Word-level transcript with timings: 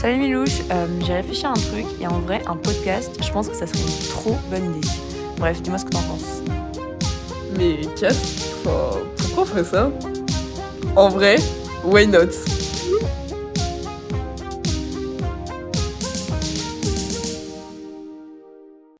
Salut 0.00 0.18
Milouche, 0.18 0.60
euh, 0.70 0.86
j'ai 1.04 1.14
réfléchi 1.14 1.44
à 1.44 1.50
un 1.50 1.54
truc 1.54 1.84
et 2.00 2.06
en 2.06 2.20
vrai, 2.20 2.40
un 2.46 2.56
podcast, 2.56 3.18
je 3.20 3.32
pense 3.32 3.48
que 3.48 3.54
ça 3.56 3.66
serait 3.66 3.80
une 3.80 4.08
trop 4.08 4.36
bonne 4.48 4.76
idée. 4.76 4.88
Bref, 5.38 5.60
dis-moi 5.60 5.78
ce 5.78 5.84
que 5.86 5.90
t'en 5.90 6.02
penses. 6.02 6.42
Mais 7.56 7.80
Cass, 7.98 8.54
enfin, 8.64 8.98
pourquoi 9.16 9.42
on 9.42 9.46
ferait 9.46 9.64
ça? 9.64 9.90
En 10.94 11.08
vrai, 11.08 11.36
why 11.84 12.06
not? 12.06 12.30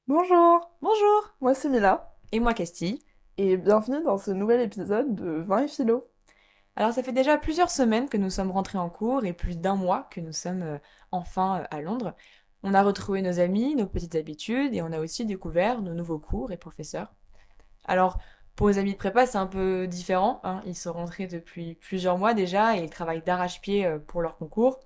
Bonjour, 0.07 0.71
Bonjour 0.83 1.35
moi 1.41 1.55
c'est 1.55 1.69
Mila, 1.69 2.15
Et 2.33 2.41
moi 2.41 2.55
Castille. 2.55 2.99
et 3.37 3.57
bienvenue 3.57 4.03
dans 4.03 4.19
ce 4.19 4.31
nouvel 4.31 4.61
épisode 4.61 5.15
de 5.15 5.43
Vin 5.47 5.65
et 5.65 5.69
Philo. 5.69 6.07
Alors 6.79 6.93
ça 6.93 7.03
fait 7.03 7.11
déjà 7.11 7.37
plusieurs 7.39 7.71
semaines 7.71 8.09
que 8.09 8.17
nous 8.17 8.31
sommes 8.31 8.53
rentrés 8.53 8.79
en 8.79 8.89
cours 8.89 9.25
et 9.25 9.33
plus 9.33 9.59
d'un 9.59 9.75
mois 9.75 10.07
que 10.13 10.21
nous 10.21 10.33
sommes 10.33 10.63
euh, 10.63 10.79
enfin 11.11 11.63
euh, 11.63 11.65
à 11.73 11.81
Londres. 11.81 12.15
On 12.63 12.73
a 12.73 12.85
retrouvé 12.85 13.21
nos 13.21 13.41
amis, 13.41 13.75
nos 13.75 13.89
petites 13.89 14.15
habitudes 14.15 14.73
et 14.73 14.81
on 14.81 14.93
a 14.93 15.01
aussi 15.01 15.27
découvert 15.27 15.83
nos 15.83 15.93
nouveaux 15.93 16.21
cours 16.21 16.53
et 16.53 16.57
professeurs. 16.57 17.13
Alors 17.85 18.21
pour 18.55 18.69
les 18.69 18.79
amis 18.79 18.93
de 18.93 18.97
prépa 18.97 19.27
c'est 19.27 19.39
un 19.39 19.49
peu 19.49 19.89
différent, 19.89 20.41
hein. 20.45 20.63
Ils 20.67 20.77
sont 20.77 20.93
rentrés 20.93 21.27
depuis 21.27 21.75
plusieurs 21.75 22.17
mois 22.17 22.33
déjà 22.33 22.77
et 22.77 22.85
ils 22.85 22.91
travaillent 22.91 23.25
d'arrache-pied 23.25 23.85
euh, 23.85 23.99
pour 23.99 24.23
leur 24.23 24.37
concours. 24.37 24.79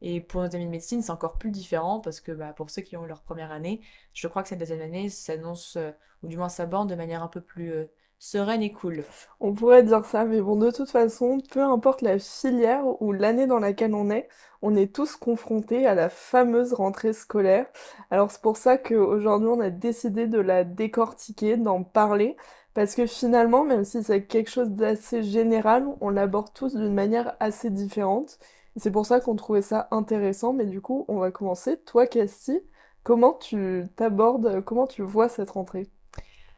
Et 0.00 0.22
pour 0.22 0.40
nos 0.40 0.54
amis 0.54 0.64
de 0.64 0.70
médecine 0.70 1.02
c'est 1.02 1.12
encore 1.12 1.36
plus 1.36 1.50
différent 1.50 2.00
parce 2.00 2.20
que 2.20 2.32
bah, 2.32 2.54
pour 2.54 2.70
ceux 2.70 2.80
qui 2.80 2.96
ont 2.96 3.04
eu 3.04 3.08
leur 3.08 3.20
première 3.20 3.52
année, 3.52 3.82
je 4.14 4.26
crois 4.26 4.42
que 4.42 4.48
cette 4.48 4.60
deuxième 4.60 4.80
année 4.80 5.10
s'annonce, 5.10 5.76
ou 6.22 6.28
du 6.28 6.38
moins 6.38 6.48
s'aborde 6.48 6.88
de 6.88 6.94
manière 6.94 7.22
un 7.22 7.28
peu 7.28 7.42
plus 7.42 7.74
sereine 8.18 8.62
et 8.62 8.72
cool. 8.72 9.04
On 9.40 9.52
pourrait 9.54 9.82
dire 9.82 10.04
ça, 10.04 10.24
mais 10.24 10.40
bon, 10.40 10.56
de 10.56 10.70
toute 10.70 10.90
façon, 10.90 11.38
peu 11.50 11.62
importe 11.62 12.02
la 12.02 12.18
filière 12.18 12.84
ou 13.02 13.12
l'année 13.12 13.46
dans 13.46 13.58
laquelle 13.58 13.94
on 13.94 14.10
est, 14.10 14.28
on 14.62 14.74
est 14.74 14.94
tous 14.94 15.16
confrontés 15.16 15.86
à 15.86 15.94
la 15.94 16.08
fameuse 16.08 16.72
rentrée 16.72 17.12
scolaire. 17.12 17.66
Alors 18.10 18.30
c'est 18.30 18.40
pour 18.42 18.56
ça 18.56 18.78
qu'aujourd'hui 18.78 19.48
on 19.48 19.60
a 19.60 19.70
décidé 19.70 20.26
de 20.26 20.38
la 20.40 20.64
décortiquer, 20.64 21.56
d'en 21.56 21.82
parler, 21.84 22.36
parce 22.74 22.94
que 22.94 23.06
finalement, 23.06 23.64
même 23.64 23.84
si 23.84 24.02
c'est 24.02 24.26
quelque 24.26 24.50
chose 24.50 24.70
d'assez 24.70 25.22
général, 25.22 25.86
on 26.00 26.10
l'aborde 26.10 26.52
tous 26.54 26.74
d'une 26.76 26.94
manière 26.94 27.36
assez 27.40 27.70
différente. 27.70 28.38
C'est 28.76 28.90
pour 28.90 29.06
ça 29.06 29.20
qu'on 29.20 29.36
trouvait 29.36 29.62
ça 29.62 29.88
intéressant, 29.90 30.52
mais 30.52 30.66
du 30.66 30.80
coup, 30.82 31.04
on 31.08 31.18
va 31.18 31.30
commencer. 31.30 31.78
Toi, 31.84 32.06
Casti, 32.06 32.60
comment 33.02 33.32
tu 33.34 33.84
t'abordes, 33.96 34.62
comment 34.64 34.86
tu 34.86 35.02
vois 35.02 35.28
cette 35.30 35.50
rentrée? 35.50 35.88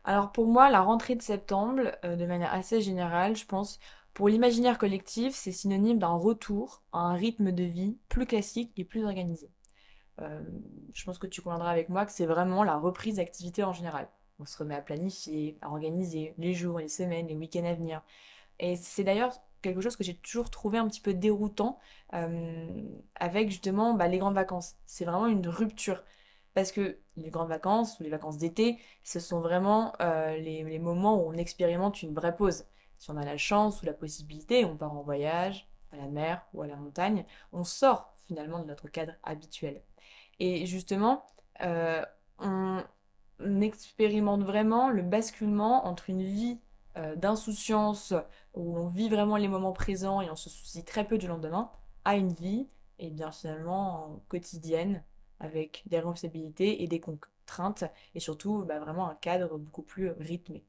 Alors 0.08 0.32
pour 0.32 0.46
moi, 0.46 0.70
la 0.70 0.80
rentrée 0.80 1.16
de 1.16 1.22
septembre, 1.22 1.92
euh, 2.02 2.16
de 2.16 2.24
manière 2.24 2.54
assez 2.54 2.80
générale, 2.80 3.36
je 3.36 3.44
pense, 3.44 3.78
pour 4.14 4.30
l'imaginaire 4.30 4.78
collectif, 4.78 5.34
c'est 5.34 5.52
synonyme 5.52 5.98
d'un 5.98 6.14
retour 6.14 6.82
à 6.94 7.00
un 7.00 7.12
rythme 7.12 7.52
de 7.52 7.64
vie 7.64 7.98
plus 8.08 8.24
classique 8.24 8.72
et 8.78 8.86
plus 8.86 9.04
organisé. 9.04 9.50
Euh, 10.22 10.42
je 10.94 11.04
pense 11.04 11.18
que 11.18 11.26
tu 11.26 11.42
conviendras 11.42 11.70
avec 11.70 11.90
moi 11.90 12.06
que 12.06 12.12
c'est 12.12 12.24
vraiment 12.24 12.64
la 12.64 12.78
reprise 12.78 13.16
d'activité 13.16 13.64
en 13.64 13.74
général. 13.74 14.08
On 14.38 14.46
se 14.46 14.56
remet 14.56 14.76
à 14.76 14.80
planifier, 14.80 15.58
à 15.60 15.68
organiser 15.68 16.32
les 16.38 16.54
jours, 16.54 16.78
les 16.78 16.88
semaines, 16.88 17.26
les 17.26 17.36
week-ends 17.36 17.66
à 17.66 17.74
venir. 17.74 18.00
Et 18.60 18.76
c'est 18.76 19.04
d'ailleurs 19.04 19.34
quelque 19.60 19.82
chose 19.82 19.96
que 19.96 20.04
j'ai 20.04 20.16
toujours 20.16 20.48
trouvé 20.48 20.78
un 20.78 20.88
petit 20.88 21.02
peu 21.02 21.12
déroutant 21.12 21.78
euh, 22.14 22.82
avec 23.16 23.50
justement 23.50 23.92
bah, 23.92 24.08
les 24.08 24.16
grandes 24.16 24.36
vacances. 24.36 24.76
C'est 24.86 25.04
vraiment 25.04 25.26
une 25.26 25.46
rupture. 25.48 26.02
Parce 26.58 26.72
que 26.72 26.98
les 27.16 27.30
grandes 27.30 27.50
vacances 27.50 28.00
ou 28.00 28.02
les 28.02 28.08
vacances 28.08 28.36
d'été, 28.36 28.80
ce 29.04 29.20
sont 29.20 29.38
vraiment 29.38 29.92
euh, 30.00 30.36
les, 30.38 30.80
moments 30.80 31.14
où 31.14 31.30
on 31.30 31.34
expérimente 31.34 32.02
une 32.02 32.12
vraie 32.12 32.34
pause. 32.34 32.64
Si 32.96 33.12
on 33.12 33.16
a 33.16 33.24
la 33.24 33.36
chance 33.36 33.80
ou 33.80 33.86
la 33.86 33.92
possibilité, 33.92 34.64
on 34.64 34.76
part 34.76 34.92
en 34.92 35.02
voyage, 35.02 35.68
à 35.92 35.96
la 35.98 36.08
mer 36.08 36.44
ou 36.54 36.62
à 36.62 36.66
la 36.66 36.74
montagne, 36.74 37.24
on 37.52 37.62
sort 37.62 38.12
finalement 38.26 38.58
de 38.58 38.64
notre 38.64 38.88
cadre 38.88 39.12
habituel. 39.22 39.84
Et 40.40 40.66
justement, 40.66 41.26
euh, 41.62 42.04
on, 42.40 42.82
on 43.38 43.60
expérimente 43.60 44.42
vraiment 44.42 44.90
le 44.90 45.02
basculement 45.02 45.86
entre 45.86 46.10
une 46.10 46.24
vie 46.24 46.58
euh, 46.96 47.14
d'insouciance 47.14 48.14
où 48.54 48.76
on 48.76 48.88
vit 48.88 49.08
vraiment 49.08 49.36
les 49.36 49.46
moments 49.46 49.72
présents 49.72 50.22
et 50.22 50.28
on 50.28 50.34
se 50.34 50.50
soucie 50.50 50.84
très 50.84 51.06
peu 51.06 51.18
du 51.18 51.28
lendemain, 51.28 51.70
à 52.04 52.16
une 52.16 52.32
vie, 52.32 52.66
et 52.98 53.10
bien 53.10 53.30
finalement 53.30 54.20
quotidienne, 54.28 55.04
avec 55.40 55.82
des 55.86 55.96
responsabilités 55.98 56.82
et 56.82 56.88
des 56.88 57.00
contraintes, 57.00 57.84
et 58.14 58.20
surtout 58.20 58.64
bah, 58.64 58.78
vraiment 58.80 59.08
un 59.08 59.14
cadre 59.16 59.58
beaucoup 59.58 59.82
plus 59.82 60.10
rythmé. 60.10 60.64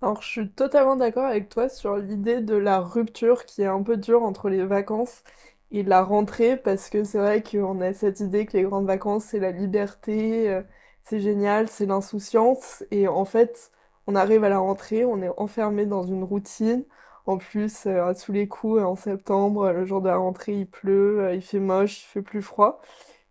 Alors, 0.00 0.22
je 0.22 0.28
suis 0.28 0.50
totalement 0.52 0.96
d'accord 0.96 1.24
avec 1.26 1.48
toi 1.48 1.68
sur 1.68 1.96
l'idée 1.96 2.40
de 2.40 2.54
la 2.54 2.80
rupture 2.80 3.44
qui 3.44 3.62
est 3.62 3.66
un 3.66 3.82
peu 3.82 3.96
dure 3.96 4.22
entre 4.22 4.48
les 4.48 4.64
vacances 4.64 5.22
et 5.70 5.82
la 5.82 6.02
rentrée, 6.02 6.56
parce 6.56 6.88
que 6.88 7.04
c'est 7.04 7.18
vrai 7.18 7.42
qu'on 7.42 7.80
a 7.80 7.92
cette 7.92 8.20
idée 8.20 8.46
que 8.46 8.56
les 8.56 8.62
grandes 8.62 8.86
vacances, 8.86 9.24
c'est 9.26 9.40
la 9.40 9.50
liberté, 9.50 10.48
euh, 10.50 10.62
c'est 11.02 11.20
génial, 11.20 11.68
c'est 11.68 11.86
l'insouciance, 11.86 12.84
et 12.90 13.08
en 13.08 13.24
fait, 13.24 13.72
on 14.06 14.14
arrive 14.14 14.44
à 14.44 14.48
la 14.48 14.58
rentrée, 14.58 15.04
on 15.04 15.20
est 15.22 15.30
enfermé 15.36 15.84
dans 15.86 16.02
une 16.04 16.24
routine. 16.24 16.84
En 17.26 17.36
plus, 17.38 17.86
euh, 17.86 18.06
à 18.06 18.14
tous 18.14 18.32
les 18.32 18.48
coups, 18.48 18.80
en 18.82 18.96
septembre, 18.96 19.70
le 19.72 19.84
jour 19.84 20.00
de 20.00 20.08
la 20.08 20.16
rentrée, 20.16 20.54
il 20.54 20.66
pleut, 20.70 21.20
euh, 21.20 21.34
il 21.34 21.42
fait 21.42 21.60
moche, 21.60 22.02
il 22.04 22.06
fait 22.06 22.22
plus 22.22 22.40
froid. 22.42 22.80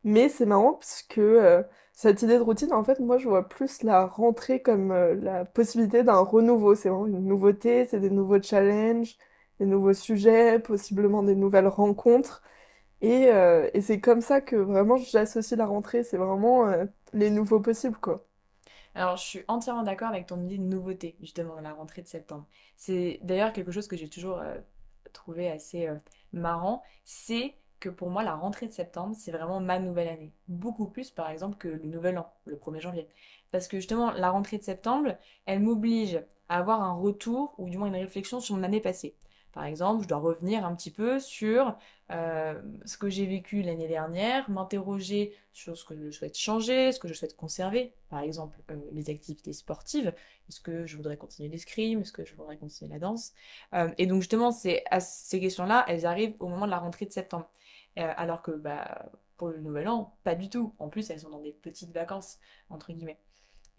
Mais 0.08 0.30
c'est 0.30 0.46
marrant 0.46 0.76
parce 0.76 1.02
que 1.04 1.20
euh, 1.20 1.64
cette 1.92 2.22
idée 2.22 2.38
de 2.38 2.42
routine, 2.44 2.72
en 2.72 2.84
fait, 2.84 3.00
moi, 3.02 3.18
je 3.18 3.28
vois 3.28 3.50
plus 3.50 3.84
la 3.84 4.06
rentrée 4.06 4.62
comme 4.62 4.92
euh, 4.92 5.16
la 5.16 5.44
possibilité 5.44 6.04
d'un 6.04 6.22
renouveau. 6.22 6.76
C'est 6.76 6.88
vraiment 6.88 7.08
une 7.08 7.26
nouveauté, 7.28 7.86
c'est 7.86 8.00
des 8.00 8.10
nouveaux 8.10 8.42
challenges, 8.42 9.18
des 9.60 9.66
nouveaux 9.66 9.94
sujets, 9.94 10.60
possiblement 10.60 11.24
des 11.24 11.36
nouvelles 11.36 11.68
rencontres. 11.68 12.42
Et, 13.02 13.28
euh, 13.34 13.70
et 13.74 13.82
c'est 13.82 14.00
comme 14.00 14.22
ça 14.22 14.40
que 14.40 14.56
vraiment 14.56 14.96
j'associe 14.98 15.58
la 15.58 15.66
rentrée. 15.66 16.06
C'est 16.06 16.18
vraiment 16.18 16.66
les 17.12 17.30
nouveaux 17.30 17.60
possibles, 17.60 17.98
quoi. 17.98 18.26
Alors, 18.96 19.18
je 19.18 19.24
suis 19.24 19.44
entièrement 19.50 19.84
d'accord 19.84 20.08
avec 20.08 20.26
ton 20.28 20.42
idée 20.42 20.58
de 20.58 20.64
nouveauté, 20.64 21.18
justement, 21.20 21.56
dans 21.56 21.62
la 21.62 21.74
rentrée 21.74 22.02
de 22.02 22.08
septembre. 22.08 22.46
C'est 22.78 23.20
d'ailleurs 23.24 23.52
quelque 23.52 23.72
chose 23.72 23.90
que 23.90 23.98
j'ai 23.98 24.10
toujours 24.10 24.42
trouvé 25.12 25.52
assez 25.52 25.90
marrant, 26.32 26.82
c'est 27.04 27.56
que 27.80 27.90
pour 27.90 28.10
moi, 28.10 28.24
la 28.24 28.36
rentrée 28.36 28.68
de 28.68 28.74
septembre, 28.74 29.16
c'est 29.18 29.32
vraiment 29.32 29.60
ma 29.60 29.80
nouvelle 29.80 30.08
année. 30.08 30.34
Beaucoup 30.48 30.88
plus, 30.88 31.12
par 31.12 31.30
exemple, 31.30 31.58
que 31.58 31.68
le 31.68 31.86
nouvel 31.86 32.18
an, 32.18 32.32
le 32.46 32.56
1er 32.56 32.80
janvier. 32.80 33.08
Parce 33.52 33.68
que 33.68 33.78
justement, 33.78 34.12
la 34.12 34.30
rentrée 34.32 34.58
de 34.58 34.64
septembre, 34.64 35.16
elle 35.46 35.60
m'oblige 35.60 36.22
à 36.50 36.58
avoir 36.60 36.82
un 36.82 36.94
retour, 36.94 37.54
ou 37.58 37.70
du 37.70 37.78
moins 37.78 37.88
une 37.88 37.96
réflexion 37.96 38.40
sur 38.40 38.56
mon 38.56 38.64
année 38.64 38.82
passée. 38.82 39.16
Par 39.52 39.66
exemple, 39.66 40.04
je 40.04 40.08
dois 40.08 40.20
revenir 40.20 40.66
un 40.66 40.76
petit 40.76 40.92
peu 40.92 41.20
sur 41.20 41.76
euh, 42.10 42.62
ce 42.86 42.98
que 42.98 43.10
j'ai 43.10 43.26
vécu 43.26 43.62
l'année 43.62 43.88
dernière, 43.88 44.50
m'interroger 44.50 45.36
sur 45.52 45.78
ce 45.78 45.84
que 45.84 45.96
je 45.96 46.10
souhaite 46.10 46.38
changer, 46.38 46.94
ce 46.94 47.00
que 47.00 47.08
je 47.08 47.14
souhaite 47.14 47.36
conserver. 47.36 47.94
Par 48.10 48.20
exemple, 48.22 48.62
euh, 48.72 48.78
les 48.94 49.10
activités 49.10 49.52
sportives. 49.52 50.14
Est-ce 50.48 50.62
que 50.62 50.86
je 50.86 50.96
voudrais 50.96 51.18
continuer 51.18 51.50
l'escrime? 51.50 52.02
Est-ce 52.02 52.14
que 52.14 52.24
je 52.24 52.34
voudrais 52.36 52.58
continuer 52.58 52.90
la 52.92 53.00
danse? 53.00 53.34
Euh, 53.74 53.90
et 53.98 54.06
donc 54.06 54.22
justement, 54.22 54.52
ces 54.52 54.84
questions-là, 55.32 55.84
elles 55.90 56.06
arrivent 56.06 56.36
au 56.40 56.48
moment 56.48 56.66
de 56.66 56.72
la 56.72 56.80
rentrée 56.80 57.06
de 57.06 57.12
septembre. 57.12 57.50
Alors 57.98 58.44
que 58.44 58.52
bah, 58.52 59.12
pour 59.38 59.48
le 59.48 59.60
nouvel 59.60 59.88
an, 59.88 60.16
pas 60.24 60.36
du 60.36 60.50
tout. 60.50 60.76
En 60.78 60.88
plus, 60.88 61.10
elles 61.10 61.22
sont 61.22 61.32
dans 61.32 61.42
des 61.42 61.52
petites 61.52 61.92
vacances, 61.92 62.38
entre 62.70 62.94
guillemets. 62.94 63.20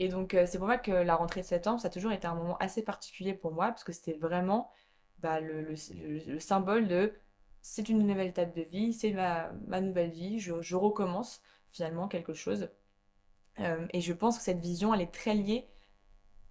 Et 0.01 0.09
donc, 0.09 0.37
c'est 0.47 0.59
pour 0.59 0.67
ça 0.67 0.77
que 0.77 0.91
la 0.91 1.15
rentrée 1.15 1.43
de 1.43 1.47
septembre, 1.47 1.81
ça 1.81 1.87
a 1.87 1.91
toujours 1.91 2.11
été 2.11 2.27
un 2.27 2.35
moment 2.35 2.57
assez 2.59 2.83
particulier 2.83 3.33
pour 3.33 3.53
moi, 3.53 3.69
parce 3.69 3.85
que 3.85 3.93
c'était 3.93 4.19
vraiment 4.19 4.73
bah, 5.21 5.39
le 5.41 5.77
symbole 6.41 6.89
de 6.89 7.15
c'est 7.71 7.91
une 7.91 8.07
nouvelle 8.07 8.29
étape 8.29 8.57
de 8.57 8.63
vie, 8.63 8.95
c'est 8.95 9.13
ma, 9.13 9.81
nouvelle 9.81 10.11
vie, 10.11 10.41
je, 10.41 10.75
recommence 10.75 11.43
finalement 11.71 12.09
quelque 12.09 12.33
chose. 12.33 12.71
Euh, 13.61 13.87
et 13.93 14.01
je 14.01 14.13
pense 14.15 14.39
que 14.39 14.45
cette 14.45 14.61
vision, 14.61 14.95
elle 14.95 15.03
est 15.03 15.13
très 15.13 15.35
liée 15.35 15.69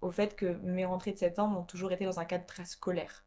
au 0.00 0.12
fait 0.12 0.36
que 0.36 0.46
mes 0.62 0.84
rentrées 0.84 1.10
de 1.10 1.18
septembre 1.18 1.58
ont 1.58 1.64
toujours 1.64 1.90
été 1.90 2.04
dans 2.04 2.20
un 2.20 2.24
cadre 2.24 2.46
très 2.46 2.64
scolaire. 2.64 3.24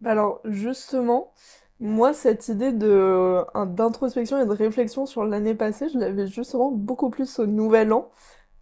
Bah 0.00 0.10
Alors 0.10 0.40
justement, 0.44 1.32
moi 1.78 2.12
cette 2.14 2.48
idée 2.48 2.72
de 2.72 3.44
un- 3.54 3.66
d'introspection 3.66 4.40
et 4.40 4.46
de 4.46 4.50
réflexion 4.50 5.06
sur 5.06 5.24
l'année 5.24 5.54
passée, 5.54 5.88
je 5.88 5.98
l'avais 5.98 6.26
justement 6.26 6.72
beaucoup 6.72 7.10
plus 7.10 7.38
au 7.38 7.46
Nouvel 7.46 7.92
An. 7.92 8.10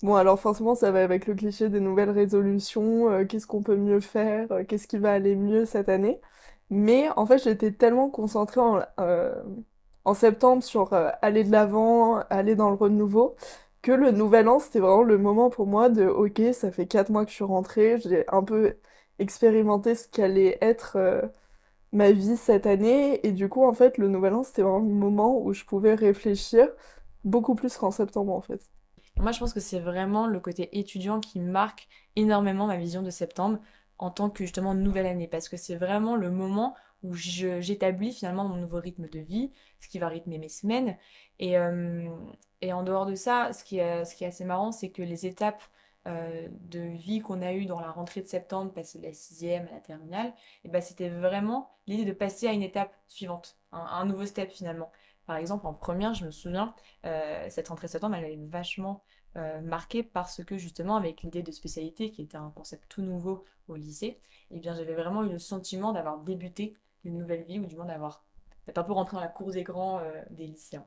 Bon 0.03 0.15
alors 0.15 0.39
forcément 0.39 0.75
ça 0.75 0.91
va 0.91 1.03
avec 1.03 1.27
le 1.27 1.35
cliché 1.35 1.71
des 1.71 1.81
nouvelles 1.81 2.11
résolutions, 2.11 3.11
euh, 3.11 3.25
qu'est-ce 3.25 3.47
qu'on 3.47 3.63
peut 3.63 3.77
mieux 3.77 4.01
faire, 4.01 4.53
euh, 4.53 4.65
qu'est-ce 4.65 4.87
qui 4.87 4.99
va 4.99 5.13
aller 5.13 5.37
mieux 5.37 5.65
cette 5.65 5.89
année. 5.89 6.21
Mais 6.71 7.09
en 7.17 7.27
fait 7.27 7.39
j'étais 7.43 7.73
tellement 7.73 8.11
concentrée 8.11 8.61
en, 8.61 8.81
euh, 9.01 9.35
septembre 10.15 10.63
sur 10.63 10.93
euh, 10.93 11.11
aller 11.23 11.45
de 11.45 11.53
l'avant, 11.53 12.19
aller 12.31 12.57
dans 12.57 12.71
le 12.71 12.77
renouveau, 12.77 13.37
que 13.83 13.93
le 13.93 14.11
Nouvel 14.11 14.49
An 14.49 14.59
c'était 14.59 14.81
vraiment 14.81 15.03
le 15.03 15.19
moment 15.19 15.51
pour 15.51 15.67
moi 15.67 15.89
de 15.91 16.07
ok 16.07 16.41
ça 16.55 16.71
fait 16.73 16.87
quatre 16.87 17.11
mois 17.11 17.25
que 17.25 17.31
je 17.31 17.37
suis 17.37 17.45
rentrée, 17.45 17.99
j'ai 18.01 18.25
un 18.29 18.43
peu 18.43 18.77
expérimenté 19.19 19.95
ce 19.95 20.09
qu'allait 20.09 20.59
être 20.61 20.97
euh, 20.97 21.23
ma 21.93 22.13
vie 22.13 22.37
cette 22.37 22.67
année. 22.67 23.27
Et 23.27 23.33
du 23.33 23.49
coup, 23.49 23.65
en 23.65 23.75
fait, 23.75 23.99
le 23.99 24.09
nouvel 24.09 24.35
an, 24.35 24.43
c'était 24.43 24.63
vraiment 24.63 24.79
le 24.79 24.95
moment 24.95 25.41
où 25.41 25.53
je 25.53 25.65
pouvais 25.65 25.95
réfléchir 25.95 26.69
beaucoup 27.25 27.55
plus 27.55 27.77
qu'en 27.77 27.91
septembre, 27.91 28.33
en 28.33 28.41
fait. 28.41 28.71
Moi, 29.19 29.33
je 29.33 29.41
pense 29.41 29.53
que 29.53 29.61
c'est 29.61 29.81
vraiment 29.81 30.27
le 30.27 30.39
côté 30.41 30.79
étudiant 30.79 31.21
qui 31.21 31.41
marque 31.41 31.89
énormément 32.15 32.67
ma 32.67 32.77
vision 32.77 33.03
de 33.03 33.11
septembre 33.11 33.59
en 33.99 34.11
tant 34.11 34.31
que 34.31 34.45
justement 34.45 34.75
nouvelle 34.75 35.07
année, 35.07 35.29
parce 35.29 35.49
que 35.49 35.57
c'est 35.57 35.77
vraiment 35.77 36.17
le 36.17 36.31
moment 36.31 36.75
où 37.03 37.15
j'établis 37.15 38.13
finalement 38.13 38.49
mon 38.49 38.57
nouveau 38.57 38.81
rythme 38.81 39.09
de 39.09 39.21
vie, 39.21 39.53
ce 39.81 39.89
qui 39.89 39.99
va 39.99 40.09
rythmer 40.09 40.39
mes 40.39 40.49
semaines. 40.49 40.97
Et, 41.39 41.57
euh, 41.57 42.09
et 42.61 42.73
en 42.73 42.83
dehors 42.83 43.07
de 43.07 43.15
ça, 43.15 43.53
ce 43.53 43.63
qui 43.65 43.79
est, 43.79 44.05
ce 44.05 44.17
qui 44.17 44.25
est 44.25 44.29
assez 44.29 44.45
marrant, 44.45 44.73
c'est 44.73 44.91
que 44.91 45.03
les 45.03 45.27
étapes 45.27 45.63
euh, 46.07 46.49
de 46.51 46.81
vie 46.81 47.21
qu'on 47.21 47.43
a 47.43 47.53
eues 47.53 47.67
dans 47.67 47.81
la 47.81 47.91
rentrée 47.91 48.23
de 48.23 48.27
septembre, 48.27 48.73
passer 48.73 48.99
de 48.99 49.05
la 49.05 49.13
sixième 49.13 49.69
à 49.69 49.73
la 49.73 49.81
terminale, 49.81 50.33
et 50.65 50.69
ben, 50.69 50.81
c'était 50.81 51.09
vraiment 51.11 51.71
l'idée 51.87 52.05
de 52.05 52.13
passer 52.13 52.49
à 52.49 52.53
une 52.53 52.63
étape 52.63 52.95
suivante, 53.07 53.59
un, 53.73 53.79
un 53.79 54.05
nouveau 54.05 54.27
step 54.27 54.51
finalement. 54.51 54.91
Par 55.27 55.37
exemple, 55.37 55.67
en 55.67 55.75
première, 55.75 56.15
je 56.15 56.25
me 56.25 56.31
souviens, 56.31 56.75
euh, 57.05 57.47
cette 57.51 57.69
rentrée 57.69 57.87
de 57.87 57.93
septembre, 57.93 58.17
elle 58.17 58.25
avait 58.25 58.39
vachement 58.49 59.03
euh, 59.37 59.61
marquée 59.61 60.03
parce 60.03 60.45
que 60.45 60.59
justement, 60.59 60.97
avec 60.97 61.23
l'idée 61.23 61.43
de 61.43 61.53
spécialité, 61.53 62.11
qui 62.11 62.23
était 62.23 62.37
un 62.37 62.51
concept 62.51 62.85
tout 62.89 63.03
nouveau 63.03 63.45
au 63.69 63.77
lycée, 63.77 64.21
eh 64.51 64.59
bien, 64.61 64.75
j'avais 64.75 64.95
vraiment 64.95 65.25
eu 65.25 65.31
le 65.31 65.39
sentiment 65.39 65.93
d'avoir 65.93 66.19
débuté 66.19 66.75
une 67.05 67.19
nouvelle 67.19 67.45
vie, 67.45 67.59
ou 67.61 67.67
du 67.67 67.77
moins 67.77 67.87
d'avoir 67.87 68.25
d'être 68.67 68.79
un 68.79 68.85
peu 68.85 68.93
rentré 68.93 69.17
dans 69.17 69.21
la 69.23 69.29
cour 69.29 69.51
des 69.53 69.63
grands 69.63 70.01
euh, 70.01 70.23
des 70.31 70.47
lycéens. 70.47 70.87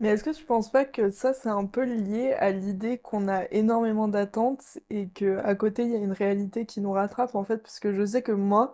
Mais 0.00 0.08
est-ce 0.08 0.24
que 0.24 0.30
tu 0.30 0.44
penses 0.44 0.70
pas 0.70 0.84
que 0.84 1.10
ça, 1.10 1.32
c'est 1.32 1.48
un 1.48 1.64
peu 1.66 1.84
lié 1.84 2.32
à 2.34 2.50
l'idée 2.50 2.98
qu'on 2.98 3.28
a 3.28 3.44
énormément 3.50 4.08
d'attentes 4.08 4.78
et 4.90 5.08
que 5.08 5.38
à 5.38 5.54
côté, 5.54 5.84
il 5.84 5.90
y 5.90 5.94
a 5.94 5.98
une 5.98 6.12
réalité 6.12 6.66
qui 6.66 6.80
nous 6.80 6.92
rattrape 6.92 7.34
en 7.34 7.44
fait? 7.44 7.58
Parce 7.58 7.80
que 7.80 7.92
je 7.92 8.04
sais 8.04 8.22
que 8.22 8.32
moi, 8.32 8.72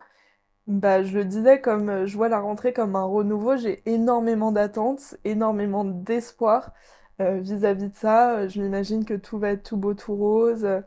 Bah, 0.69 1.03
je 1.05 1.19
le 1.19 1.25
disais, 1.27 1.61
comme 1.61 1.91
euh, 1.91 2.07
je 2.07 2.17
vois 2.17 2.29
la 2.31 2.41
rentrée 2.41 2.73
comme 2.75 2.97
un 2.97 3.05
renouveau, 3.05 3.57
j'ai 3.57 3.83
énormément 3.87 4.53
d'attentes, 4.53 5.17
énormément 5.25 5.85
d'espoir 5.85 6.73
euh, 7.20 7.41
vis-à-vis 7.41 7.88
de 7.91 7.94
ça. 7.97 8.38
Euh, 8.41 8.49
Je 8.49 8.61
m'imagine 8.62 9.05
que 9.05 9.14
tout 9.14 9.38
va 9.38 9.50
être 9.50 9.62
tout 9.64 9.76
beau, 9.76 9.94
tout 9.94 10.14
rose, 10.14 10.64
euh, 10.64 10.81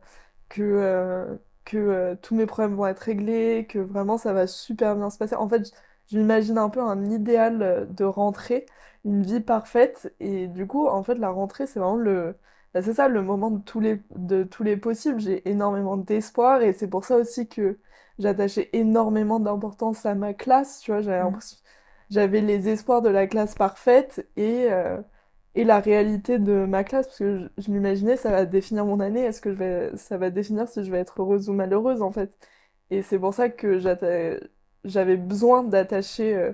que, 0.50 1.40
que 1.66 2.16
tous 2.22 2.36
mes 2.36 2.46
problèmes 2.46 2.76
vont 2.76 2.88
être 2.88 3.00
réglés, 3.00 3.66
que 3.68 3.80
vraiment 3.80 4.18
ça 4.18 4.34
va 4.34 4.48
super 4.48 4.96
bien 4.96 5.10
se 5.10 5.18
passer. 5.18 5.36
En 5.36 5.50
fait, 5.50 5.72
je, 6.12 6.18
m'imagine 6.18 6.58
un 6.58 6.70
peu 6.70 6.82
un 6.82 7.06
idéal 7.10 7.88
de 7.94 8.04
rentrée, 8.06 8.66
une 9.06 9.24
vie 9.24 9.40
parfaite. 9.42 10.14
Et 10.20 10.48
du 10.48 10.68
coup, 10.68 10.88
en 10.88 11.04
fait, 11.04 11.16
la 11.16 11.30
rentrée, 11.30 11.68
c'est 11.68 11.80
vraiment 11.80 11.96
le... 11.98 12.36
bah, 12.74 12.82
c'est 12.82 12.94
ça, 12.94 13.08
le 13.08 13.22
moment 13.24 13.52
de 13.52 13.62
tous 13.64 13.80
les, 13.80 14.02
de 14.16 14.44
tous 14.44 14.64
les 14.64 14.78
possibles. 14.78 15.20
J'ai 15.20 15.48
énormément 15.50 15.98
d'espoir 15.98 16.62
et 16.62 16.74
c'est 16.74 16.88
pour 16.90 17.06
ça 17.06 17.18
aussi 17.18 17.48
que 17.48 17.80
j'attachais 18.20 18.70
énormément 18.74 19.40
d'importance 19.40 20.06
à 20.06 20.16
ma 20.16 20.34
classe, 20.34 20.80
tu 20.80 20.92
vois, 20.92 21.02
j'avais 21.02 21.22
Mm. 21.24 21.40
j'avais 22.10 22.42
les 22.42 22.70
espoirs 22.70 23.02
de 23.02 23.10
la 23.10 23.28
classe 23.28 23.56
parfaite 23.56 24.28
et, 24.38 24.72
euh, 24.72 25.02
et 25.56 25.64
la 25.64 25.80
réalité 25.80 26.40
de 26.40 26.66
ma 26.66 26.84
classe, 26.84 27.08
parce 27.08 27.20
que 27.20 27.50
je, 27.58 27.64
je 27.64 27.72
m'imaginais 27.72 28.18
ça 28.18 28.32
va 28.32 28.46
définir 28.46 28.86
mon 28.86 29.00
année, 29.00 29.22
est-ce 29.22 29.42
que 29.42 29.52
je 29.52 29.58
vais, 29.58 29.98
ça 29.98 30.18
va 30.18 30.30
définir 30.30 30.68
si 30.68 30.84
je 30.84 30.92
vais 30.92 31.00
être 31.00 31.22
heureuse 31.22 31.50
ou 31.50 31.54
malheureuse 31.54 32.02
en 32.02 32.12
fait. 32.12 32.34
Et 32.92 33.02
c'est 33.02 33.20
pour 33.20 33.34
ça 33.34 33.50
que 33.50 33.80
j'avais 34.84 35.18
besoin 35.18 35.64
d'attacher 35.64 36.36
euh, 36.36 36.52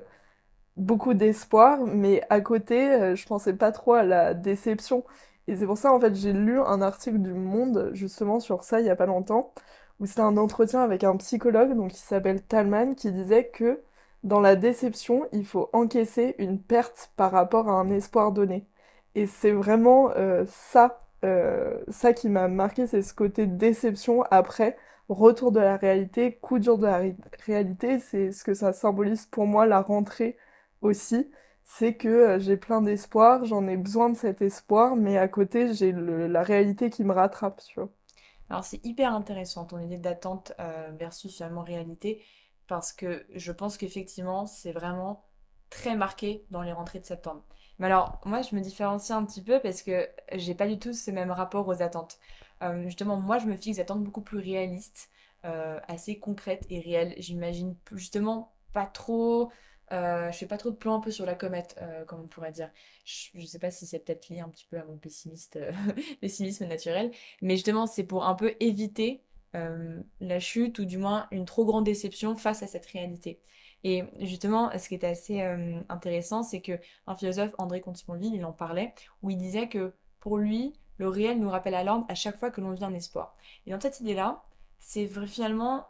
beaucoup 0.78 1.14
d'espoir, 1.14 1.80
mais 1.86 2.24
à 2.30 2.42
côté, 2.42 2.92
euh, 2.92 3.16
je 3.16 3.26
pensais 3.28 3.54
pas 3.54 3.72
trop 3.72 3.94
à 3.94 4.04
la 4.04 4.34
déception. 4.34 5.04
Et 5.48 5.56
c'est 5.56 5.66
pour 5.66 5.78
ça, 5.78 5.94
en 5.94 6.00
fait, 6.00 6.16
j'ai 6.16 6.34
lu 6.34 6.60
un 6.60 6.82
article 6.82 7.20
du 7.20 7.34
Monde, 7.34 7.92
justement, 7.94 8.40
sur 8.40 8.64
ça, 8.64 8.80
il 8.80 8.86
y 8.88 8.90
a 8.90 8.96
pas 8.96 9.06
longtemps, 9.06 9.54
où 10.00 10.06
c'était 10.06 10.22
un 10.22 10.38
entretien 10.38 10.82
avec 10.82 11.04
un 11.04 11.18
psychologue, 11.18 11.76
donc 11.76 11.92
qui 11.92 12.00
s'appelle 12.00 12.42
Talman, 12.44 12.96
qui 12.96 13.12
disait 13.12 13.48
que 13.50 13.82
dans 14.24 14.40
la 14.40 14.56
déception, 14.56 15.28
il 15.32 15.46
faut 15.46 15.70
encaisser 15.74 16.36
une 16.40 16.62
perte 16.62 17.12
par 17.18 17.32
rapport 17.32 17.70
à 17.70 17.74
un 17.74 17.90
espoir 17.90 18.32
donné. 18.32 18.66
Et 19.16 19.26
c'est 19.28 19.52
vraiment 19.52 20.12
euh, 20.12 20.46
ça, 20.48 21.04
euh, 21.26 21.84
ça 21.90 22.14
qui 22.14 22.30
m'a 22.30 22.48
marqué, 22.48 22.88
c'est 22.88 23.02
ce 23.02 23.14
côté 23.14 23.46
déception 23.48 24.24
après, 24.32 24.78
retour 25.10 25.52
de 25.52 25.60
la 25.60 25.78
réalité, 25.78 26.36
coup 26.42 26.60
dur 26.60 26.78
de 26.78 26.86
la 26.88 26.98
ré- 26.98 27.18
réalité, 27.46 28.00
c'est 28.00 28.32
ce 28.32 28.44
que 28.44 28.54
ça 28.54 28.74
symbolise 28.74 29.26
pour 29.26 29.46
moi, 29.48 29.66
la 29.66 29.82
rentrée 29.82 30.38
aussi, 30.82 31.30
c'est 31.64 31.96
que 31.96 32.08
euh, 32.08 32.40
j'ai 32.40 32.58
plein 32.58 32.82
d'espoir, 32.82 33.46
j'en 33.46 33.68
ai 33.68 33.78
besoin 33.78 34.10
de 34.10 34.18
cet 34.18 34.42
espoir, 34.42 34.96
mais 34.96 35.18
à 35.18 35.28
côté, 35.28 35.74
j'ai 35.74 35.92
la 35.94 36.44
réalité 36.44 36.90
qui 36.90 37.04
me 37.04 37.14
rattrape, 37.14 37.62
tu 37.68 37.80
vois. 37.80 37.90
Alors 38.50 38.64
c'est 38.66 38.84
hyper 38.86 39.14
intéressant 39.14 39.66
ton 39.66 39.80
idée 39.80 39.98
d'attente 39.98 40.54
versus 40.98 41.34
finalement 41.36 41.64
réalité 41.64 42.24
parce 42.68 42.94
que 42.94 43.26
je 43.34 43.52
pense 43.52 43.78
qu'effectivement 43.78 44.46
c'est 44.46 44.72
vraiment 44.72 45.26
très 45.70 45.96
marqué 45.96 46.46
dans 46.52 46.62
les 46.62 46.72
rentrées 46.74 47.00
de 47.00 47.06
septembre. 47.06 47.44
Mais 47.80 47.88
alors 47.88 48.20
moi 48.26 48.42
je 48.42 48.56
me 48.56 48.62
différencie 48.62 49.18
un 49.18 49.26
petit 49.26 49.42
peu 49.42 49.60
parce 49.60 49.82
que 49.82 50.08
j'ai 50.34 50.56
pas 50.56 50.68
du 50.68 50.80
tout 50.80 50.94
ce 50.94 51.12
même 51.12 51.32
rapport 51.32 51.68
aux 51.68 51.82
attentes. 51.82 52.20
Euh, 52.64 52.84
justement 52.84 53.18
moi 53.18 53.40
je 53.40 53.48
me 53.48 53.56
fixe 53.56 53.78
des 53.78 53.82
attentes 53.82 54.04
beaucoup 54.04 54.22
plus 54.22 54.38
réalistes, 54.40 55.10
euh, 55.46 55.80
assez 55.88 56.20
concrètes 56.20 56.66
et 56.70 56.80
réelles. 56.80 57.16
J'imagine 57.18 57.76
justement 57.94 58.54
pas 58.74 58.86
trop, 58.86 59.52
euh, 59.92 60.32
je 60.32 60.38
fais 60.38 60.46
pas 60.46 60.58
trop 60.58 60.70
de 60.72 60.76
plans 60.76 60.96
un 60.96 61.00
peu 61.02 61.12
sur 61.12 61.26
la 61.26 61.36
comète 61.36 61.80
comme 62.08 62.22
on 62.22 62.28
pourrait 62.28 62.52
dire. 62.52 62.70
Je, 63.06 63.30
je 63.36 63.46
sais 63.46 63.60
pas 63.60 63.72
si 63.72 63.86
c'est 63.86 64.00
peut-être 64.00 64.30
lié 64.30 64.40
un 64.42 64.50
petit 64.50 64.66
peu 64.70 64.78
à 64.78 64.86
mon 64.86 64.98
pessimisme 66.22 66.68
naturel. 66.68 67.12
Mais 67.42 67.56
justement, 67.56 67.88
c'est 67.88 68.04
pour 68.04 68.26
un 68.26 68.36
peu 68.36 68.56
éviter 68.60 69.24
la 69.54 70.40
chute 70.40 70.80
ou 70.80 70.86
du 70.86 70.98
moins 70.98 71.28
une 71.32 71.46
trop 71.46 71.66
grande 71.66 71.84
déception 71.86 72.36
face 72.36 72.64
à 72.64 72.68
cette 72.68 72.86
réalité. 72.86 73.42
Et 73.84 74.04
justement, 74.20 74.72
ce 74.78 74.88
qui 74.88 74.96
est 74.96 75.04
assez 75.04 75.42
euh, 75.42 75.80
intéressant, 75.90 76.44
c'est 76.44 76.62
que 76.62 76.80
un 77.08 77.16
philosophe, 77.16 77.54
André 77.58 77.82
Comte-Sponville, 77.82 78.36
il 78.36 78.46
en 78.46 78.52
parlait, 78.52 78.94
où 79.22 79.30
il 79.30 79.38
disait 79.38 79.68
que 79.68 79.94
pour 80.20 80.38
lui, 80.38 80.74
le 80.98 81.08
réel 81.08 81.40
nous 81.40 81.50
rappelle 81.50 81.74
à 81.74 81.84
l'ordre 81.84 82.06
à 82.10 82.16
chaque 82.16 82.38
fois 82.38 82.52
que 82.52 82.62
l'on 82.62 82.72
vit 82.72 82.84
un 82.84 82.94
espoir. 82.94 83.36
Et 83.66 83.72
dans 83.72 83.80
cette 83.80 84.00
idée-là, 84.02 84.44
c'est 84.80 85.08
finalement, 85.26 85.88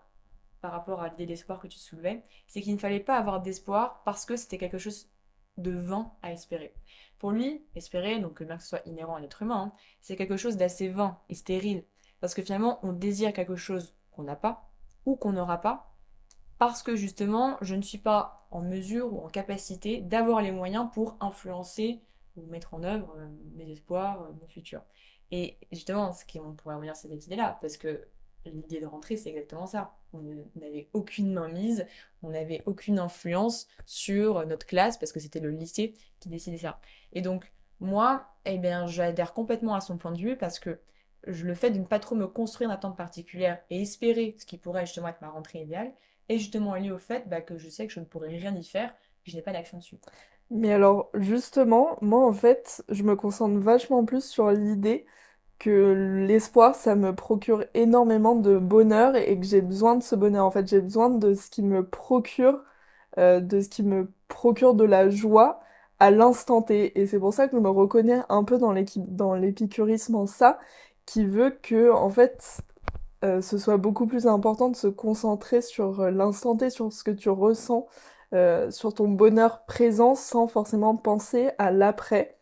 par 0.61 0.71
rapport 0.71 1.01
à 1.01 1.09
l'idée 1.09 1.25
d'espoir 1.25 1.59
que 1.59 1.67
tu 1.67 1.79
soulevais, 1.79 2.23
c'est 2.47 2.61
qu'il 2.61 2.73
ne 2.73 2.79
fallait 2.79 2.99
pas 2.99 3.17
avoir 3.17 3.41
d'espoir 3.41 4.03
parce 4.05 4.25
que 4.25 4.37
c'était 4.37 4.57
quelque 4.57 4.77
chose 4.77 5.09
de 5.57 5.71
vain 5.71 6.13
à 6.21 6.31
espérer. 6.31 6.73
Pour 7.19 7.31
lui, 7.31 7.65
espérer, 7.75 8.19
donc 8.19 8.41
bien 8.41 8.55
que 8.55 8.63
ce 8.63 8.69
soit 8.69 8.87
inhérent 8.87 9.15
à 9.15 9.19
l'être 9.19 9.41
humain, 9.41 9.73
hein, 9.73 9.73
c'est 9.99 10.15
quelque 10.15 10.37
chose 10.37 10.57
d'assez 10.57 10.87
vain 10.87 11.19
et 11.29 11.35
stérile. 11.35 11.83
Parce 12.19 12.33
que 12.33 12.41
finalement, 12.41 12.79
on 12.83 12.93
désire 12.93 13.33
quelque 13.33 13.55
chose 13.55 13.93
qu'on 14.11 14.23
n'a 14.23 14.35
pas 14.35 14.71
ou 15.05 15.15
qu'on 15.15 15.33
n'aura 15.33 15.59
pas, 15.59 15.90
parce 16.61 16.83
que 16.83 16.95
justement, 16.95 17.57
je 17.61 17.73
ne 17.73 17.81
suis 17.81 17.97
pas 17.97 18.45
en 18.51 18.61
mesure 18.61 19.11
ou 19.11 19.25
en 19.25 19.29
capacité 19.29 19.99
d'avoir 19.99 20.43
les 20.43 20.51
moyens 20.51 20.89
pour 20.93 21.17
influencer 21.19 22.03
ou 22.37 22.45
mettre 22.45 22.75
en 22.75 22.83
œuvre 22.83 23.15
euh, 23.17 23.27
mes 23.55 23.67
espoirs, 23.71 24.21
euh, 24.21 24.31
mon 24.39 24.45
futur. 24.45 24.83
Et 25.31 25.57
justement, 25.71 26.13
ce 26.13 26.23
qui, 26.23 26.39
on 26.39 26.53
pourrait 26.53 26.75
revenir 26.75 26.95
sur 26.95 27.09
cette 27.09 27.25
idée-là, 27.25 27.57
parce 27.61 27.77
que 27.77 28.07
l'idée 28.45 28.79
de 28.79 28.85
rentrer, 28.85 29.17
c'est 29.17 29.29
exactement 29.29 29.65
ça. 29.65 29.95
On 30.13 30.21
n'avait 30.55 30.87
aucune 30.93 31.33
mainmise, 31.33 31.87
on 32.21 32.29
n'avait 32.29 32.61
aucune 32.67 32.99
influence 32.99 33.67
sur 33.87 34.45
notre 34.45 34.67
classe, 34.67 34.99
parce 34.99 35.11
que 35.11 35.19
c'était 35.19 35.39
le 35.39 35.49
lycée 35.49 35.95
qui 36.19 36.29
décidait 36.29 36.59
ça. 36.59 36.79
Et 37.11 37.21
donc, 37.23 37.51
moi, 37.79 38.27
eh 38.45 38.59
bien, 38.59 38.85
j'adhère 38.85 39.33
complètement 39.33 39.73
à 39.73 39.81
son 39.81 39.97
point 39.97 40.11
de 40.11 40.19
vue, 40.19 40.37
parce 40.37 40.59
que 40.59 40.79
je- 41.25 41.43
le 41.43 41.55
fait 41.55 41.71
de 41.71 41.79
ne 41.79 41.85
pas 41.85 41.97
trop 41.97 42.13
me 42.15 42.27
construire 42.27 42.69
d'attente 42.69 42.95
particulière 42.95 43.59
et 43.71 43.81
espérer 43.81 44.35
ce 44.37 44.45
qui 44.45 44.59
pourrait 44.59 44.85
justement 44.85 45.07
être 45.07 45.21
ma 45.21 45.29
rentrée 45.29 45.61
idéale, 45.63 45.91
est 46.31 46.37
justement 46.39 46.75
lié 46.75 46.91
au 46.91 46.97
fait 46.97 47.27
bah, 47.29 47.41
que 47.41 47.57
je 47.57 47.69
sais 47.69 47.87
que 47.87 47.93
je 47.93 47.99
ne 47.99 48.05
pourrai 48.05 48.29
rien 48.29 48.55
y 48.55 48.63
faire, 48.63 48.93
que 49.25 49.31
je 49.31 49.35
n'ai 49.35 49.41
pas 49.41 49.53
d'action 49.53 49.77
dessus. 49.77 49.97
Mais 50.49 50.73
alors, 50.73 51.09
justement, 51.13 51.97
moi, 52.01 52.25
en 52.25 52.33
fait, 52.33 52.83
je 52.89 53.03
me 53.03 53.15
concentre 53.15 53.57
vachement 53.59 54.03
plus 54.05 54.23
sur 54.25 54.51
l'idée 54.51 55.05
que 55.59 56.25
l'espoir, 56.27 56.75
ça 56.75 56.95
me 56.95 57.15
procure 57.15 57.65
énormément 57.73 58.35
de 58.35 58.57
bonheur 58.59 59.15
et 59.15 59.39
que 59.39 59.45
j'ai 59.45 59.61
besoin 59.61 59.95
de 59.95 60.03
ce 60.03 60.15
bonheur. 60.15 60.45
En 60.45 60.51
fait, 60.51 60.67
j'ai 60.67 60.81
besoin 60.81 61.09
de 61.09 61.33
ce 61.35 61.49
qui 61.49 61.63
me 61.63 61.87
procure, 61.87 62.61
euh, 63.17 63.39
de 63.41 63.61
ce 63.61 63.69
qui 63.69 63.83
me 63.83 64.11
procure 64.27 64.73
de 64.75 64.83
la 64.85 65.09
joie 65.09 65.61
à 65.99 66.11
l'instant 66.11 66.61
T. 66.63 66.99
Et 66.99 67.07
c'est 67.07 67.19
pour 67.19 67.33
ça 67.33 67.47
que 67.47 67.55
je 67.57 67.61
me 67.61 67.69
reconnais 67.69 68.21
un 68.29 68.43
peu 68.43 68.57
dans 68.59 69.35
l'épicurisme 69.35 70.15
en 70.15 70.25
ça, 70.27 70.59
qui 71.05 71.25
veut 71.25 71.51
que, 71.61 71.91
en 71.91 72.09
fait, 72.09 72.61
euh, 73.23 73.41
ce 73.41 73.57
soit 73.57 73.77
beaucoup 73.77 74.07
plus 74.07 74.25
important 74.27 74.69
de 74.69 74.75
se 74.75 74.87
concentrer 74.87 75.61
sur 75.61 76.01
euh, 76.01 76.11
l'instant 76.11 76.55
T, 76.57 76.69
sur 76.71 76.91
ce 76.91 77.03
que 77.03 77.11
tu 77.11 77.29
ressens, 77.29 77.87
euh, 78.33 78.71
sur 78.71 78.93
ton 78.93 79.09
bonheur 79.09 79.65
présent 79.65 80.15
sans 80.15 80.47
forcément 80.47 80.95
penser 80.97 81.51
à 81.59 81.71
l'après. 81.71 82.37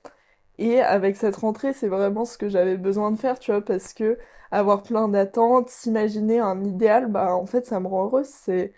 Et 0.57 0.81
avec 0.81 1.17
cette 1.17 1.35
rentrée, 1.37 1.73
c'est 1.73 1.87
vraiment 1.89 2.25
ce 2.25 2.37
que 2.37 2.49
j'avais 2.49 2.77
besoin 2.77 3.11
de 3.11 3.17
faire, 3.17 3.39
tu 3.39 3.51
vois, 3.51 3.61
parce 3.63 3.93
que 3.93 4.17
avoir 4.51 4.83
plein 4.83 5.09
d'attentes, 5.09 5.69
s'imaginer 5.69 6.39
un 6.39 6.63
idéal, 6.63 7.07
bah 7.07 7.35
en 7.35 7.45
fait, 7.45 7.65
ça 7.65 7.79
me 7.79 7.87
rend 7.87 8.05
heureuse. 8.05 8.27
C'est, 8.27 8.73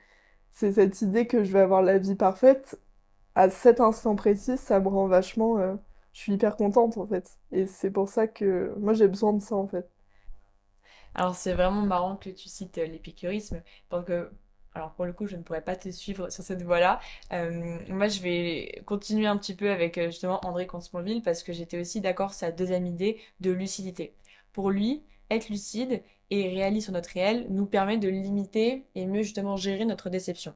cette 0.52 1.02
idée 1.02 1.28
que 1.28 1.44
je 1.44 1.52
vais 1.54 1.62
avoir 1.62 1.82
la 1.82 1.98
vie 1.98 2.16
parfaite. 2.16 2.80
À 3.36 3.50
cet 3.50 3.80
instant 3.82 4.16
précis, 4.16 4.58
ça 4.58 4.80
me 4.80 4.90
rend 4.90 5.08
vachement, 5.08 5.58
je 6.14 6.20
suis 6.22 6.34
hyper 6.34 6.56
contente 6.58 6.98
en 6.98 7.08
fait. 7.08 7.38
Et 7.52 7.68
c'est 7.68 7.92
pour 7.92 8.10
ça 8.10 8.28
que 8.28 8.74
moi 8.80 8.94
j'ai 8.94 9.08
besoin 9.08 9.34
de 9.34 9.42
ça 9.42 9.56
en 9.56 9.68
fait. 9.68 9.90
Alors 11.16 11.36
c'est 11.36 11.54
vraiment 11.54 11.82
marrant 11.82 12.16
que 12.16 12.30
tu 12.30 12.50
cites 12.50 12.78
euh, 12.78 12.86
l'épicurisme, 12.86 13.62
parce 13.90 14.06
que, 14.06 14.32
alors 14.74 14.92
pour 14.94 15.06
le 15.06 15.14
coup, 15.14 15.28
je 15.28 15.36
ne 15.36 15.44
pourrais 15.44 15.64
pas 15.64 15.76
te 15.76 15.90
suivre 15.90 16.30
sur 16.30 16.44
cette 16.44 16.64
voie-là. 16.64 17.00
Euh, 17.34 17.78
moi, 17.90 18.08
je 18.08 18.22
vais 18.22 18.82
continuer 18.86 19.28
un 19.28 19.38
petit 19.38 19.56
peu 19.56 19.70
avec 19.72 19.98
euh, 19.98 20.06
justement 20.08 20.40
André 20.46 20.68
Comte-Sponville, 20.68 21.22
parce 21.22 21.44
que 21.44 21.54
j'étais 21.54 21.80
aussi 21.80 22.02
d'accord 22.02 22.34
sur 22.34 22.48
la 22.48 22.54
deuxième 22.54 22.86
idée 22.86 23.20
de 23.42 23.52
lucidité. 23.52 24.16
Pour 24.54 24.72
lui, 24.72 25.04
être 25.30 25.50
lucide 25.50 26.02
et 26.32 26.48
réaliste 26.48 26.86
sur 26.86 26.94
notre 26.94 27.10
réel 27.10 27.46
nous 27.50 27.66
permet 27.66 27.98
de 27.98 28.08
limiter 28.08 28.86
et 28.96 29.06
mieux 29.06 29.22
justement 29.22 29.58
gérer 29.58 29.84
notre 29.86 30.10
déception. 30.10 30.56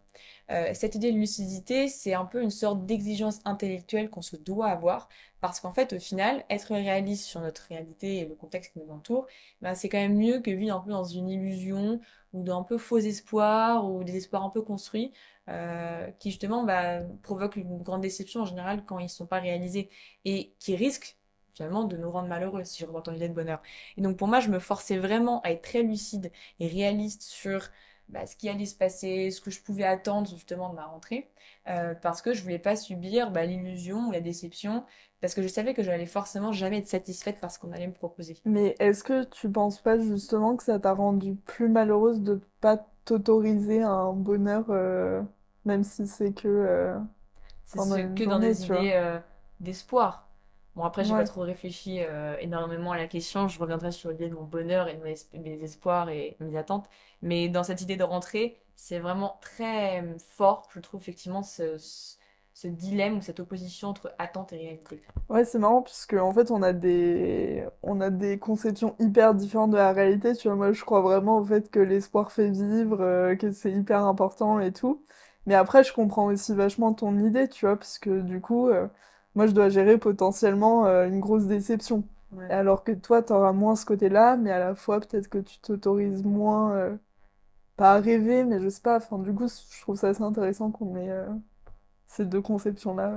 Euh, 0.49 0.71
cette 0.73 0.95
idée 0.95 1.11
de 1.11 1.17
lucidité, 1.17 1.89
c'est 1.89 2.13
un 2.13 2.25
peu 2.25 2.41
une 2.41 2.49
sorte 2.49 2.85
d'exigence 2.85 3.41
intellectuelle 3.43 4.09
qu'on 4.09 4.21
se 4.21 4.37
doit 4.37 4.67
avoir 4.67 5.09
parce 5.41 5.59
qu'en 5.59 5.73
fait, 5.73 5.93
au 5.93 5.99
final, 5.99 6.45
être 6.49 6.73
réaliste 6.73 7.25
sur 7.25 7.41
notre 7.41 7.63
réalité 7.63 8.17
et 8.19 8.25
le 8.25 8.35
contexte 8.35 8.71
qui 8.73 8.79
nous 8.79 8.91
entoure, 8.91 9.27
ben, 9.61 9.75
c'est 9.75 9.89
quand 9.89 9.99
même 9.99 10.15
mieux 10.17 10.39
que 10.39 10.49
vivre 10.49 10.75
un 10.75 10.79
peu 10.79 10.91
dans 10.91 11.03
une 11.03 11.29
illusion 11.29 11.99
ou 12.33 12.43
d'un 12.43 12.63
peu 12.63 12.77
faux 12.77 12.97
espoir 12.97 13.89
ou 13.89 14.03
des 14.03 14.15
espoirs 14.15 14.43
un 14.43 14.49
peu 14.49 14.61
construits 14.61 15.11
euh, 15.49 16.09
qui 16.19 16.31
justement 16.31 16.63
bah, 16.63 17.01
provoquent 17.21 17.57
une 17.57 17.83
grande 17.83 18.01
déception 18.01 18.41
en 18.41 18.45
général 18.45 18.83
quand 18.85 18.97
ils 18.99 19.03
ne 19.03 19.09
sont 19.09 19.27
pas 19.27 19.39
réalisés 19.39 19.89
et 20.23 20.53
qui 20.59 20.75
risquent 20.75 21.17
finalement 21.55 21.85
de 21.85 21.97
nous 21.97 22.11
rendre 22.11 22.27
malheureux 22.27 22.63
si 22.63 22.79
je 22.81 22.85
reprends 22.85 23.01
ton 23.01 23.13
idée 23.13 23.29
de 23.29 23.33
bonheur. 23.33 23.61
Et 23.97 24.01
donc 24.01 24.17
pour 24.17 24.27
moi, 24.27 24.39
je 24.39 24.49
me 24.49 24.59
forçais 24.59 24.97
vraiment 24.97 25.41
à 25.41 25.51
être 25.51 25.61
très 25.61 25.83
lucide 25.83 26.31
et 26.59 26.67
réaliste 26.67 27.23
sur 27.23 27.69
bah, 28.09 28.25
ce 28.27 28.35
qui 28.35 28.49
allait 28.49 28.65
se 28.65 28.75
passer, 28.75 29.31
ce 29.31 29.41
que 29.41 29.49
je 29.49 29.61
pouvais 29.61 29.83
attendre 29.83 30.29
justement 30.29 30.69
de 30.69 30.75
ma 30.75 30.85
rentrée, 30.85 31.27
euh, 31.67 31.95
parce 31.95 32.21
que 32.21 32.33
je 32.33 32.43
voulais 32.43 32.59
pas 32.59 32.75
subir 32.75 33.31
bah, 33.31 33.45
l'illusion 33.45 34.09
ou 34.09 34.11
la 34.11 34.21
déception, 34.21 34.83
parce 35.21 35.33
que 35.33 35.41
je 35.41 35.47
savais 35.47 35.73
que 35.73 35.81
je 35.81 35.89
n'allais 35.89 36.05
forcément 36.05 36.51
jamais 36.51 36.79
être 36.79 36.87
satisfaite 36.87 37.39
par 37.39 37.49
ce 37.49 37.57
qu'on 37.57 37.71
allait 37.71 37.87
me 37.87 37.93
proposer. 37.93 38.37
Mais 38.45 38.75
est-ce 38.79 39.03
que 39.03 39.23
tu 39.23 39.49
penses 39.49 39.81
pas 39.81 39.97
justement 39.97 40.55
que 40.55 40.63
ça 40.63 40.79
t'a 40.79 40.93
rendu 40.93 41.35
plus 41.35 41.67
malheureuse 41.67 42.21
de 42.21 42.39
pas 42.61 42.85
t'autoriser 43.05 43.81
un 43.81 44.13
bonheur, 44.13 44.65
euh, 44.69 45.21
même 45.65 45.83
si 45.83 46.05
c'est 46.05 46.33
que 46.33 46.47
euh, 46.47 46.99
c'est 47.65 47.79
que 48.13 48.23
dans 48.25 48.39
des 48.39 48.65
idées 48.65 49.19
d'espoir. 49.59 50.27
Bon, 50.75 50.83
après, 50.83 51.05
j'ai 51.05 51.13
pas 51.13 51.23
trop 51.23 51.41
réfléchi 51.41 51.99
euh, 52.01 52.35
énormément 52.41 52.91
à 52.91 52.97
la 52.97 53.07
question. 53.07 53.47
Je 53.47 53.57
reviendrai 53.59 53.91
sur 53.91 54.09
l'idée 54.09 54.27
de 54.27 54.35
mon 54.35 54.43
bonheur 54.43 54.89
et 54.89 54.95
de 54.95 55.01
mes, 55.01 55.63
espoirs 55.63 56.09
et 56.09 56.35
mes 56.41 56.57
attentes. 56.57 56.89
Mais 57.21 57.47
dans 57.47 57.63
cette 57.63 57.81
idée 57.81 57.95
de 57.95 58.03
rentrer, 58.03 58.59
c'est 58.75 58.99
vraiment 58.99 59.37
très 59.39 60.01
euh, 60.01 60.17
fort, 60.17 60.67
je 60.73 60.81
trouve, 60.81 60.99
effectivement, 60.99 61.43
ce, 61.43 61.77
ce, 61.77 62.67
dilemme 62.67 63.17
ou 63.17 63.21
cette 63.21 63.39
opposition 63.39 63.87
entre 63.87 64.13
attente 64.17 64.51
et 64.51 64.57
réalité. 64.57 65.01
Ouais, 65.29 65.45
c'est 65.45 65.59
marrant, 65.59 65.81
puisque 65.81 66.13
en 66.13 66.33
fait, 66.33 66.51
on 66.51 66.61
a 66.61 66.73
des, 66.73 67.65
on 67.81 68.01
a 68.01 68.09
des 68.09 68.37
conceptions 68.37 68.97
hyper 68.99 69.33
différentes 69.33 69.71
de 69.71 69.77
la 69.77 69.93
réalité. 69.93 70.35
Tu 70.35 70.49
vois, 70.49 70.57
moi, 70.57 70.73
je 70.73 70.83
crois 70.83 70.99
vraiment 70.99 71.37
au 71.37 71.45
fait 71.45 71.71
que 71.71 71.79
l'espoir 71.79 72.33
fait 72.33 72.49
vivre, 72.49 72.99
euh, 72.99 73.35
que 73.37 73.49
c'est 73.51 73.71
hyper 73.71 74.03
important 74.03 74.59
et 74.59 74.73
tout. 74.73 75.05
Mais 75.45 75.55
après, 75.55 75.85
je 75.85 75.93
comprends 75.93 76.25
aussi 76.25 76.53
vachement 76.53 76.93
ton 76.93 77.17
idée, 77.17 77.47
tu 77.47 77.65
vois, 77.65 77.77
parce 77.77 77.97
que 77.97 78.19
du 78.21 78.41
coup 78.41 78.69
moi 79.35 79.47
je 79.47 79.51
dois 79.51 79.69
gérer 79.69 79.97
potentiellement 79.97 80.85
euh, 80.85 81.07
une 81.07 81.19
grosse 81.19 81.45
déception. 81.45 82.03
Alors 82.49 82.83
que 82.83 82.91
toi, 82.91 83.23
tu 83.23 83.31
auras 83.31 83.53
moins 83.53 83.77
ce 83.77 83.85
côté-là, 83.85 84.35
mais 84.35 84.51
à 84.51 84.59
la 84.59 84.75
fois 84.75 84.99
peut-être 84.99 85.29
que 85.29 85.37
tu 85.37 85.57
t'autorises 85.59 86.25
moins, 86.25 86.73
euh, 86.73 86.95
pas 87.77 87.93
à 87.93 87.99
rêver, 88.01 88.43
mais 88.43 88.59
je 88.59 88.67
sais 88.67 88.81
pas. 88.81 88.97
Enfin, 88.97 89.19
du 89.19 89.33
coup, 89.33 89.47
je 89.47 89.81
trouve 89.81 89.95
ça 89.95 90.09
assez 90.09 90.21
intéressant 90.21 90.69
qu'on 90.69 90.97
ait 90.97 91.09
euh, 91.09 91.29
ces 92.07 92.25
deux 92.25 92.41
conceptions-là. 92.41 93.13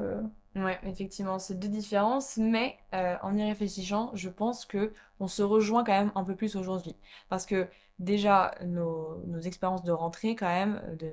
Ouais, 0.55 0.79
effectivement, 0.85 1.41
c'est 1.41 1.59
deux 1.59 1.67
différences, 1.67 2.37
mais 2.37 2.77
en 2.93 3.37
y 3.37 3.43
réfléchissant, 3.43 4.13
je 4.15 4.29
pense 4.29 4.65
que 4.65 4.93
on 5.19 5.27
se 5.27 5.43
rejoint 5.43 5.83
quand 5.83 5.99
même 5.99 6.13
un 6.15 6.23
peu 6.23 6.37
plus 6.37 6.55
aujourd'hui. 6.55 6.95
Parce 7.29 7.45
que 7.45 7.67
déjà 7.99 8.55
nos, 8.65 9.19
nos 9.27 9.41
expériences 9.41 9.83
de 9.83 9.93
rentrée 9.93 10.37
quand 10.37 10.49
même, 10.49 10.81
euh, 11.03 11.13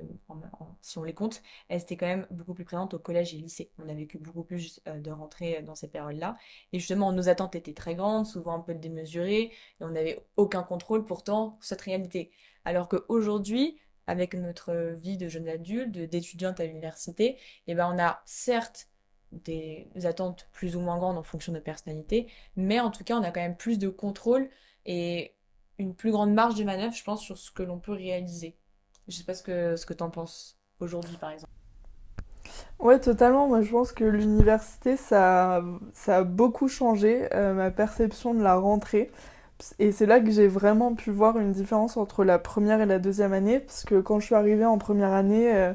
si 0.80 0.98
on 0.98 1.04
les 1.04 1.14
compte, 1.14 1.42
elles 1.68 1.82
étaient 1.82 1.96
quand 1.96 2.06
même 2.06 2.26
beaucoup 2.30 2.54
plus 2.54 2.64
présentes 2.64 2.94
au 2.94 2.98
collège 2.98 3.34
et 3.34 3.38
lycée. 3.38 3.70
On 3.78 3.88
a 3.88 3.94
vécu 3.94 4.18
beaucoup 4.18 4.44
plus 4.44 4.80
euh, 4.86 5.00
de 5.00 5.10
rentrées 5.10 5.62
dans 5.62 5.74
ces 5.74 5.88
périodes-là. 5.88 6.36
Et 6.72 6.78
justement, 6.78 7.12
nos 7.12 7.28
attentes 7.28 7.56
étaient 7.56 7.74
très 7.74 7.94
grandes, 7.94 8.26
souvent 8.26 8.54
un 8.54 8.60
peu 8.60 8.74
démesurées, 8.74 9.42
et 9.42 9.52
on 9.80 9.90
n'avait 9.90 10.24
aucun 10.36 10.62
contrôle 10.62 11.04
pourtant 11.04 11.58
cette 11.60 11.80
réalité. 11.80 12.30
Alors 12.64 12.88
qu'aujourd'hui, 12.88 13.78
avec 14.06 14.34
notre 14.34 14.94
vie 14.94 15.16
de 15.16 15.28
jeune 15.28 15.48
adulte, 15.48 15.90
d'étudiante 15.92 16.60
à 16.60 16.66
l'université, 16.66 17.38
eh 17.66 17.74
ben 17.74 17.90
on 17.92 17.98
a 18.00 18.22
certes 18.24 18.88
des 19.32 19.88
attentes 20.04 20.48
plus 20.52 20.76
ou 20.76 20.80
moins 20.80 20.98
grandes 20.98 21.18
en 21.18 21.22
fonction 21.22 21.52
de 21.52 21.58
personnalité, 21.58 22.28
mais 22.54 22.80
en 22.80 22.90
tout 22.90 23.04
cas, 23.04 23.16
on 23.16 23.22
a 23.22 23.30
quand 23.30 23.40
même 23.40 23.56
plus 23.56 23.78
de 23.78 23.88
contrôle 23.88 24.48
et 24.84 25.35
une 25.78 25.94
plus 25.94 26.10
grande 26.10 26.32
marge 26.32 26.54
de 26.54 26.64
manœuvre, 26.64 26.94
je 26.94 27.04
pense, 27.04 27.22
sur 27.22 27.38
ce 27.38 27.50
que 27.50 27.62
l'on 27.62 27.78
peut 27.78 27.92
réaliser. 27.92 28.56
Je 29.08 29.16
sais 29.16 29.24
pas 29.24 29.34
ce 29.34 29.42
que, 29.42 29.76
ce 29.76 29.86
que 29.86 29.94
tu 29.94 30.02
en 30.02 30.10
penses 30.10 30.58
aujourd'hui, 30.80 31.16
par 31.16 31.30
exemple. 31.30 31.52
Ouais, 32.78 32.98
totalement. 33.00 33.48
Moi, 33.48 33.62
je 33.62 33.70
pense 33.70 33.92
que 33.92 34.04
l'université, 34.04 34.96
ça, 34.96 35.62
ça 35.94 36.18
a 36.18 36.24
beaucoup 36.24 36.68
changé 36.68 37.28
euh, 37.34 37.54
ma 37.54 37.70
perception 37.70 38.34
de 38.34 38.42
la 38.42 38.56
rentrée. 38.56 39.10
Et 39.78 39.92
c'est 39.92 40.06
là 40.06 40.20
que 40.20 40.30
j'ai 40.30 40.48
vraiment 40.48 40.94
pu 40.94 41.10
voir 41.10 41.38
une 41.38 41.52
différence 41.52 41.96
entre 41.96 42.24
la 42.24 42.38
première 42.38 42.80
et 42.80 42.86
la 42.86 42.98
deuxième 42.98 43.32
année. 43.32 43.60
Parce 43.60 43.84
que 43.84 44.00
quand 44.00 44.20
je 44.20 44.26
suis 44.26 44.34
arrivée 44.34 44.66
en 44.66 44.78
première 44.78 45.12
année, 45.12 45.54
euh, 45.54 45.72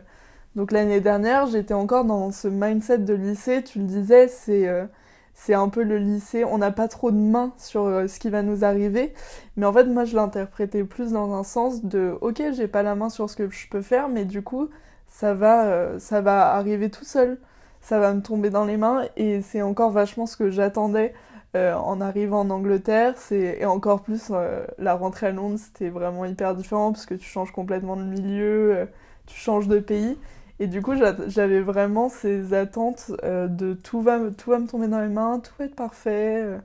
donc 0.56 0.72
l'année 0.72 1.02
dernière, 1.02 1.48
j'étais 1.48 1.74
encore 1.74 2.06
dans 2.06 2.32
ce 2.32 2.48
mindset 2.48 3.00
de 3.00 3.14
lycée. 3.14 3.64
Tu 3.64 3.80
le 3.80 3.86
disais, 3.86 4.28
c'est 4.28 4.68
euh, 4.68 4.86
c'est 5.34 5.54
un 5.54 5.70
peu 5.70 5.84
le 5.84 5.98
lycée, 5.98 6.46
on 6.46 6.58
n'a 6.58 6.72
pas 6.72 6.88
trop 6.88 7.12
de 7.12 7.18
main 7.18 7.54
sur 7.58 7.86
euh, 7.86 8.08
ce 8.08 8.20
qui 8.20 8.30
va 8.30 8.42
nous 8.44 8.64
arriver, 8.64 9.14
mais 9.58 9.66
en 9.66 9.74
fait 9.74 9.86
moi 9.86 10.06
je 10.06 10.16
l'interprétais 10.16 10.84
plus 10.84 11.12
dans 11.14 11.34
un 11.34 11.44
sens 11.44 11.84
de 11.84 12.16
ok 12.22 12.42
j'ai 12.54 12.68
pas 12.68 12.84
la 12.84 12.96
main 12.96 13.10
sur 13.10 13.30
ce 13.30 13.36
que 13.36 13.50
je 13.50 13.68
peux 13.70 13.82
faire, 13.82 14.10
mais 14.10 14.26
du 14.26 14.42
coup 14.42 14.70
ça 15.08 15.34
va, 15.34 15.66
euh, 15.66 16.00
ça 16.00 16.22
va 16.22 16.54
arriver 16.54 16.90
tout 16.90 17.06
seul, 17.06 17.40
ça 17.82 18.00
va 18.00 18.14
me 18.14 18.22
tomber 18.22 18.50
dans 18.50 18.66
les 18.66 18.78
mains 18.78 19.04
et 19.18 19.42
c'est 19.42 19.62
encore 19.62 19.92
vachement 19.92 20.26
ce 20.26 20.38
que 20.38 20.50
j'attendais 20.52 21.14
euh, 21.56 21.74
en 21.74 22.02
arrivant 22.02 22.42
en 22.42 22.50
Angleterre, 22.50 23.16
c'est 23.18 23.58
et 23.60 23.66
encore 23.66 24.04
plus 24.04 24.32
la 24.78 24.94
rentrée 24.96 25.28
à 25.28 25.32
Londres 25.32 25.58
c'était 25.60 25.90
vraiment 25.90 26.26
hyper 26.26 26.56
différent 26.56 26.92
parce 26.94 27.06
que 27.06 27.16
tu 27.16 27.26
changes 27.26 27.52
complètement 27.52 27.96
de 27.98 28.04
milieu, 28.04 28.88
tu 29.26 29.36
changes 29.38 29.68
de 29.68 29.80
pays. 29.80 30.18
Et 30.62 30.68
du 30.68 30.84
coup, 30.84 30.94
j'avais 31.28 31.60
vraiment 31.60 32.08
ces 32.08 32.54
attentes 32.54 33.12
euh, 33.24 33.48
de 33.48 33.74
tout 33.74 34.00
va, 34.02 34.20
tout 34.38 34.52
va 34.52 34.60
me 34.60 34.68
tomber 34.68 34.88
dans 34.88 35.02
les 35.02 35.08
mains, 35.08 35.40
tout 35.40 35.52
va 35.58 35.66
être 35.66 35.76
parfait, 35.76 36.44
euh, 36.44 36.60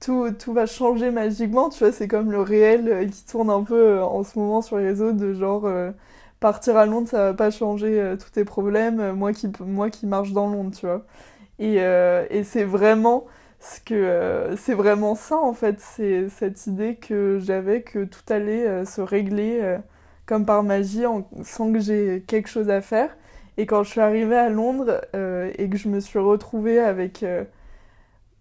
tout, 0.00 0.30
tout 0.38 0.52
va 0.52 0.66
changer 0.66 1.10
magiquement. 1.10 1.70
Tu 1.70 1.78
vois, 1.78 1.90
c'est 1.92 2.08
comme 2.08 2.30
le 2.30 2.42
réel 2.42 2.88
euh, 2.88 3.06
qui 3.06 3.24
tourne 3.24 3.48
un 3.50 3.62
peu 3.64 4.02
en 4.02 4.22
ce 4.22 4.38
moment 4.38 4.60
sur 4.60 4.76
les 4.76 4.88
réseaux 4.88 5.12
de 5.12 5.32
genre 5.32 5.66
partir 6.40 6.76
à 6.76 6.84
Londres, 6.86 7.08
ça 7.08 7.18
va 7.28 7.34
pas 7.34 7.50
changer 7.50 8.16
tous 8.20 8.30
tes 8.30 8.44
problèmes, 8.44 9.12
moi 9.12 9.32
qui, 9.32 9.50
moi 9.60 9.90
qui 9.90 10.06
marche 10.06 10.32
dans 10.32 10.48
Londres, 10.48 10.76
tu 10.78 10.86
vois. 10.86 11.04
Et, 11.58 11.76
et 11.76 12.44
c'est 12.44 12.64
vraiment 12.64 13.26
ce 13.60 13.80
que 13.80 14.54
c'est 14.58 14.74
vraiment 14.74 15.14
ça 15.16 15.38
en 15.38 15.54
fait, 15.54 15.80
c'est 15.80 16.28
cette 16.30 16.66
idée 16.66 16.96
que 16.96 17.38
j'avais 17.40 17.82
que 17.82 18.04
tout 18.04 18.22
allait 18.30 18.84
se 18.86 19.00
régler 19.00 19.78
comme 20.26 20.46
par 20.46 20.62
magie 20.62 21.04
sans 21.44 21.72
que 21.72 21.80
j'ai 21.80 22.24
quelque 22.26 22.48
chose 22.48 22.70
à 22.70 22.80
faire. 22.82 23.16
Et 23.58 23.66
quand 23.66 23.82
je 23.82 23.90
suis 23.90 24.00
arrivée 24.00 24.36
à 24.36 24.48
Londres 24.50 25.00
euh, 25.16 25.50
et 25.58 25.68
que 25.68 25.76
je 25.76 25.88
me 25.88 25.98
suis 25.98 26.20
retrouvée 26.20 26.78
avec 26.78 27.24
euh, 27.24 27.44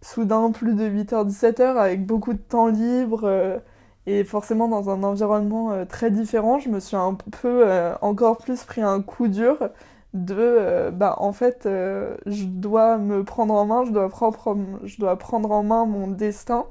soudain 0.01 0.51
plus 0.51 0.75
de 0.75 0.88
8h, 0.88 1.27
17h, 1.27 1.75
avec 1.77 2.05
beaucoup 2.05 2.33
de 2.33 2.38
temps 2.39 2.67
libre 2.67 3.21
euh, 3.24 3.57
et 4.05 4.24
forcément 4.24 4.67
dans 4.67 4.91
un 4.91 5.01
environnement 5.03 5.86
très 5.88 6.12
différent, 6.12 6.59
je 6.59 6.69
me 6.69 6.79
suis 6.79 6.95
un 6.95 7.15
peu 7.41 7.65
encore 8.01 8.38
plus 8.38 8.63
pris 8.63 8.81
un 8.81 9.01
coup 9.01 9.27
dur 9.27 9.69
de 10.13 10.89
bah 10.93 11.15
en 11.17 11.33
fait 11.33 11.63
je 11.65 12.45
dois 12.45 12.97
me 12.97 13.25
prendre 13.25 13.53
en 13.53 13.65
main, 13.65 13.83
je 13.83 13.91
dois 13.91 14.07
prendre, 14.07 14.63
je 14.86 14.97
dois 14.97 15.17
prendre 15.17 15.51
en 15.51 15.63
main 15.63 15.86
mon 15.86 16.07
destin. 16.07 16.67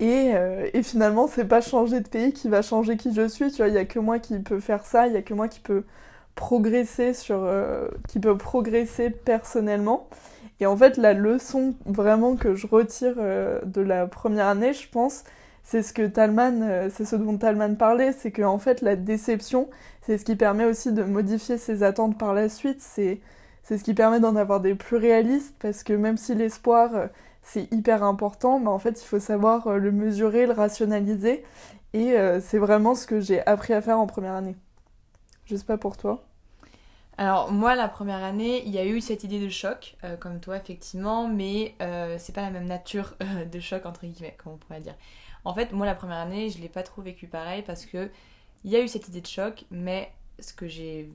Et, 0.00 0.32
et 0.74 0.82
finalement, 0.82 1.28
c'est 1.28 1.44
pas 1.44 1.60
changer 1.60 2.00
de 2.00 2.08
pays 2.08 2.32
qui 2.32 2.48
va 2.48 2.62
changer 2.62 2.96
qui 2.96 3.14
je 3.14 3.28
suis. 3.28 3.52
Tu 3.52 3.58
vois, 3.58 3.68
il 3.68 3.74
y 3.74 3.78
a 3.78 3.84
que 3.84 4.00
moi 4.00 4.18
qui 4.18 4.40
peut 4.40 4.58
faire 4.58 4.84
ça, 4.84 5.06
il 5.06 5.12
y 5.12 5.16
a 5.16 5.22
que 5.22 5.34
moi 5.34 5.46
qui 5.46 5.60
peut 5.60 5.84
progresser 6.34 7.14
sur 7.14 7.40
euh, 7.42 7.88
qui 8.08 8.20
peut 8.20 8.36
progresser 8.36 9.10
personnellement. 9.10 10.08
Et 10.60 10.66
en 10.66 10.76
fait 10.76 10.96
la 10.96 11.12
leçon 11.12 11.74
vraiment 11.86 12.36
que 12.36 12.54
je 12.54 12.66
retire 12.66 13.14
euh, 13.18 13.60
de 13.64 13.80
la 13.80 14.06
première 14.06 14.46
année 14.46 14.72
je 14.72 14.88
pense 14.88 15.24
c'est 15.64 15.82
ce 15.82 15.92
que 15.92 16.06
Talman 16.06 16.62
euh, 16.62 16.88
c'est 16.90 17.04
ce 17.04 17.16
dont 17.16 17.36
Talman 17.36 17.76
parlait 17.76 18.12
c'est 18.12 18.30
que 18.30 18.42
en 18.42 18.58
fait 18.58 18.80
la 18.80 18.96
déception 18.96 19.68
c'est 20.02 20.18
ce 20.18 20.24
qui 20.24 20.36
permet 20.36 20.64
aussi 20.64 20.92
de 20.92 21.02
modifier 21.04 21.58
ses 21.58 21.82
attentes 21.82 22.18
par 22.18 22.34
la 22.34 22.48
suite. 22.48 22.80
C'est 22.80 23.20
c'est 23.62 23.78
ce 23.78 23.84
qui 23.84 23.94
permet 23.94 24.20
d'en 24.20 24.34
avoir 24.36 24.60
des 24.60 24.74
plus 24.74 24.96
réalistes 24.96 25.54
parce 25.60 25.84
que 25.84 25.92
même 25.92 26.16
si 26.16 26.34
l'espoir 26.34 26.90
c'est 27.42 27.72
hyper 27.72 28.02
important 28.04 28.58
mais 28.58 28.68
en 28.68 28.78
fait 28.78 29.00
il 29.02 29.06
faut 29.06 29.20
savoir 29.20 29.78
le 29.78 29.92
mesurer 29.92 30.46
le 30.46 30.52
rationaliser. 30.52 31.44
Et 31.94 32.14
c'est 32.40 32.58
vraiment 32.58 32.94
ce 32.94 33.06
que 33.06 33.20
j'ai 33.20 33.46
appris 33.46 33.74
à 33.74 33.82
faire 33.82 33.98
en 33.98 34.06
première 34.06 34.34
année 34.34 34.56
je 35.44 35.56
sais 35.56 35.64
pas 35.64 35.78
pour 35.78 35.96
toi. 35.96 36.24
Alors 37.18 37.52
moi 37.52 37.74
la 37.74 37.88
première 37.88 38.22
année, 38.24 38.62
il 38.64 38.72
y 38.72 38.78
a 38.78 38.86
eu 38.86 39.00
cette 39.00 39.22
idée 39.24 39.38
de 39.38 39.48
choc, 39.48 39.96
euh, 40.02 40.16
comme 40.16 40.40
toi 40.40 40.56
effectivement, 40.56 41.28
mais 41.28 41.74
euh, 41.82 42.16
c'est 42.18 42.34
pas 42.34 42.40
la 42.42 42.50
même 42.50 42.66
nature 42.66 43.14
euh, 43.22 43.44
de 43.44 43.60
choc 43.60 43.84
entre 43.84 44.06
guillemets, 44.06 44.36
comme 44.42 44.54
on 44.54 44.56
pourrait 44.56 44.80
dire. 44.80 44.94
En 45.44 45.54
fait, 45.54 45.72
moi 45.72 45.86
la 45.86 45.94
première 45.94 46.18
année, 46.18 46.50
je 46.50 46.58
l'ai 46.60 46.68
pas 46.68 46.82
trop 46.82 47.02
vécu 47.02 47.26
pareil 47.26 47.62
parce 47.62 47.84
que 47.84 48.10
il 48.64 48.70
y 48.70 48.76
a 48.76 48.80
eu 48.80 48.88
cette 48.88 49.08
idée 49.08 49.20
de 49.20 49.26
choc, 49.26 49.64
mais 49.70 50.12
ce 50.38 50.52
que 50.52 50.68
j'ai 50.68 51.10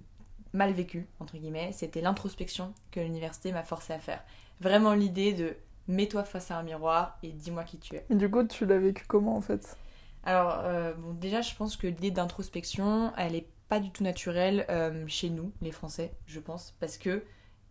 mal 0.53 0.71
vécu 0.73 1.07
entre 1.19 1.37
guillemets, 1.37 1.71
c'était 1.71 2.01
l'introspection 2.01 2.73
que 2.91 2.99
l'université 2.99 3.51
m'a 3.51 3.63
forcé 3.63 3.93
à 3.93 3.99
faire. 3.99 4.23
Vraiment 4.61 4.93
l'idée 4.93 5.33
de 5.33 5.55
mets-toi 5.87 6.23
face 6.23 6.51
à 6.51 6.57
un 6.57 6.63
miroir 6.63 7.17
et 7.23 7.29
dis-moi 7.29 7.63
qui 7.63 7.79
tu 7.79 7.95
es. 7.95 8.05
Et 8.09 8.15
du 8.15 8.29
coup, 8.29 8.43
tu 8.43 8.65
l'as 8.65 8.77
vécu 8.79 9.05
comment 9.07 9.35
en 9.35 9.41
fait? 9.41 9.77
Alors, 10.23 10.59
euh, 10.63 10.93
bon, 10.93 11.13
déjà, 11.13 11.41
je 11.41 11.55
pense 11.55 11.77
que 11.77 11.87
l'idée 11.87 12.11
d'introspection, 12.11 13.13
elle 13.17 13.35
est 13.35 13.47
pas 13.69 13.79
du 13.79 13.91
tout 13.91 14.03
naturelle 14.03 14.65
euh, 14.69 15.05
chez 15.07 15.29
nous, 15.29 15.51
les 15.61 15.71
Français, 15.71 16.13
je 16.25 16.39
pense, 16.39 16.75
parce 16.79 16.97
que 16.97 17.23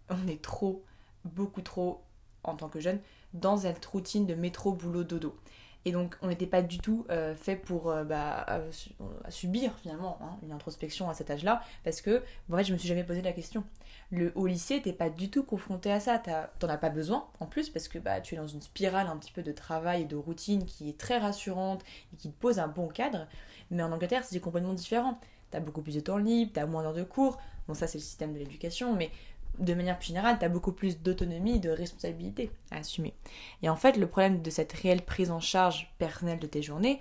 on 0.09 0.29
est 0.29 0.43
trop, 0.43 0.85
beaucoup 1.25 1.63
trop, 1.63 2.03
en 2.45 2.55
tant 2.55 2.69
que 2.69 2.81
jeunes, 2.81 3.01
dans 3.35 3.57
cette 3.59 3.85
routine 3.87 4.27
de 4.27 4.35
métro, 4.35 4.73
boulot, 4.73 5.05
dodo. 5.05 5.37
Et 5.85 5.93
donc, 5.93 6.17
on 6.21 6.27
n'était 6.27 6.49
pas 6.49 6.63
du 6.63 6.79
tout 6.79 7.07
euh, 7.11 7.37
fait 7.37 7.55
pour 7.55 7.91
euh, 7.91 8.03
bah, 8.03 8.45
su- 8.73 8.91
subir 9.29 9.73
finalement 9.81 10.19
hein, 10.21 10.37
une 10.43 10.51
introspection 10.51 11.09
à 11.09 11.15
cet 11.15 11.31
âge-là, 11.31 11.63
parce 11.85 12.01
que 12.01 12.23
en 12.53 12.57
fait, 12.57 12.65
je 12.65 12.73
me 12.73 12.79
suis 12.79 12.89
jamais 12.89 13.05
posé 13.05 13.23
la 13.23 13.33
question. 13.33 13.63
Le, 14.11 14.33
au 14.35 14.47
lycée, 14.49 14.83
t'es 14.83 14.93
pas 14.93 15.11
du 15.11 15.31
tout 15.31 15.45
confronté 15.45 15.93
à 15.93 16.01
ça. 16.01 16.21
T'en 16.59 16.69
as 16.69 16.77
pas 16.79 16.91
besoin 16.91 17.29
en 17.39 17.47
plus, 17.47 17.71
parce 17.71 17.87
que 17.89 17.99
bah, 18.01 18.21
tu 18.21 18.35
es 18.35 18.39
dans 18.39 18.49
une 18.49 18.63
spirale 18.63 19.07
un 19.07 19.17
petit 19.17 19.33
peu 19.33 19.43
de 19.43 19.53
travail 19.53 20.03
et 20.03 20.05
de 20.07 20.17
routine 20.17 20.65
qui 20.67 20.89
est 20.89 20.99
très 20.99 21.19
rassurante 21.19 21.83
et 22.13 22.17
qui 22.17 22.31
te 22.31 22.37
pose 22.39 22.59
un 22.59 22.69
bon 22.69 22.89
cadre. 22.89 23.27
Mais 23.71 23.83
en 23.83 23.93
Angleterre, 23.93 24.25
c'est 24.25 24.41
complètement 24.41 24.75
différent. 24.75 25.19
T'as 25.51 25.61
beaucoup 25.61 25.83
plus 25.83 25.95
de 25.95 26.01
temps 26.01 26.19
libre, 26.19 26.53
t'as 26.55 26.67
moins 26.67 26.83
d'heures 26.83 26.95
de 26.95 27.05
cours. 27.05 27.39
Bon, 27.69 27.75
ça, 27.75 27.87
c'est 27.87 27.99
le 27.99 28.05
système 28.05 28.33
de 28.33 28.39
l'éducation, 28.39 28.95
mais 28.95 29.11
de 29.59 29.75
manière 29.75 29.99
plus 29.99 30.09
générale, 30.09 30.37
t'as 30.39 30.49
beaucoup 30.49 30.73
plus 30.73 31.01
d'autonomie 31.01 31.61
de 31.61 31.71
responsabilité 31.71 32.51
à 32.71 32.79
assumer. 32.79 33.15
Et 33.63 33.69
en 33.69 33.77
fait, 33.77 33.97
le 33.97 34.07
problème 34.07 34.43
de 34.43 34.51
cette 34.51 34.73
réelle 34.73 35.03
prise 35.03 35.31
en 35.31 35.41
charge 35.41 35.95
personnelle 35.99 36.39
de 36.39 36.47
tes 36.47 36.63
journées, 36.63 37.01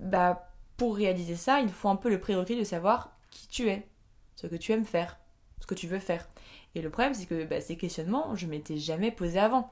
bah, 0.00 0.50
pour 0.76 0.96
réaliser 0.96 1.36
ça, 1.36 1.60
il 1.60 1.68
faut 1.68 1.88
un 1.88 1.96
peu 1.96 2.10
le 2.10 2.20
prérequis 2.20 2.58
de 2.58 2.64
savoir 2.64 3.16
qui 3.30 3.48
tu 3.48 3.68
es, 3.68 3.86
ce 4.36 4.46
que 4.46 4.56
tu 4.56 4.72
aimes 4.72 4.84
faire, 4.84 5.18
ce 5.60 5.66
que 5.66 5.74
tu 5.74 5.86
veux 5.86 5.98
faire. 5.98 6.28
Et 6.74 6.82
le 6.82 6.90
problème, 6.90 7.14
c'est 7.14 7.26
que 7.26 7.44
bah, 7.44 7.60
ces 7.60 7.76
questionnements, 7.76 8.34
je 8.34 8.46
m'étais 8.46 8.76
jamais 8.76 9.10
posé 9.10 9.38
avant. 9.38 9.70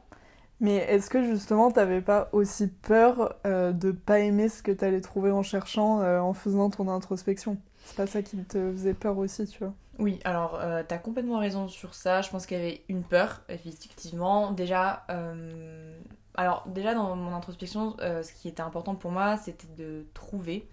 Mais 0.61 0.77
est-ce 0.77 1.11
que 1.11 1.25
justement 1.25 1.73
t'avais 1.73 2.01
pas 2.01 2.29
aussi 2.31 2.69
peur 2.69 3.35
euh, 3.47 3.73
de 3.73 3.91
pas 3.91 4.21
aimer 4.21 4.49
ce 4.49 4.63
que 4.63 4.71
t'allais 4.71 5.01
trouver 5.01 5.33
en 5.33 5.43
cherchant, 5.43 6.03
euh, 6.03 6.21
en 6.21 6.35
faisant 6.35 6.71
ton 6.71 6.89
introspection? 6.89 7.59
C'est 7.85 7.97
pas 7.97 8.07
ça 8.07 8.23
qui 8.23 8.37
te 8.45 8.73
faisait 8.73 8.95
peur 8.95 9.19
aussi, 9.19 9.47
tu 9.47 9.59
vois? 9.59 9.75
Oui, 9.99 10.19
alors 10.25 10.59
euh, 10.61 10.83
t'as 10.87 10.99
complètement 10.99 11.39
raison 11.39 11.69
sur 11.69 11.95
ça. 11.95 12.23
Je 12.23 12.31
pense 12.31 12.47
qu'il 12.47 12.57
y 12.57 12.61
avait 12.61 12.83
une 12.89 13.03
peur, 13.03 13.43
effectivement. 13.49 14.53
Déjà, 14.53 15.05
euh, 15.11 15.99
alors 16.35 16.65
déjà 16.67 16.95
dans 16.95 17.15
mon 17.15 17.35
introspection, 17.35 17.97
euh, 18.01 18.23
ce 18.23 18.33
qui 18.33 18.49
était 18.49 18.63
important 18.63 18.95
pour 18.95 19.11
moi, 19.11 19.37
c'était 19.37 19.69
de 19.77 20.07
trouver 20.15 20.69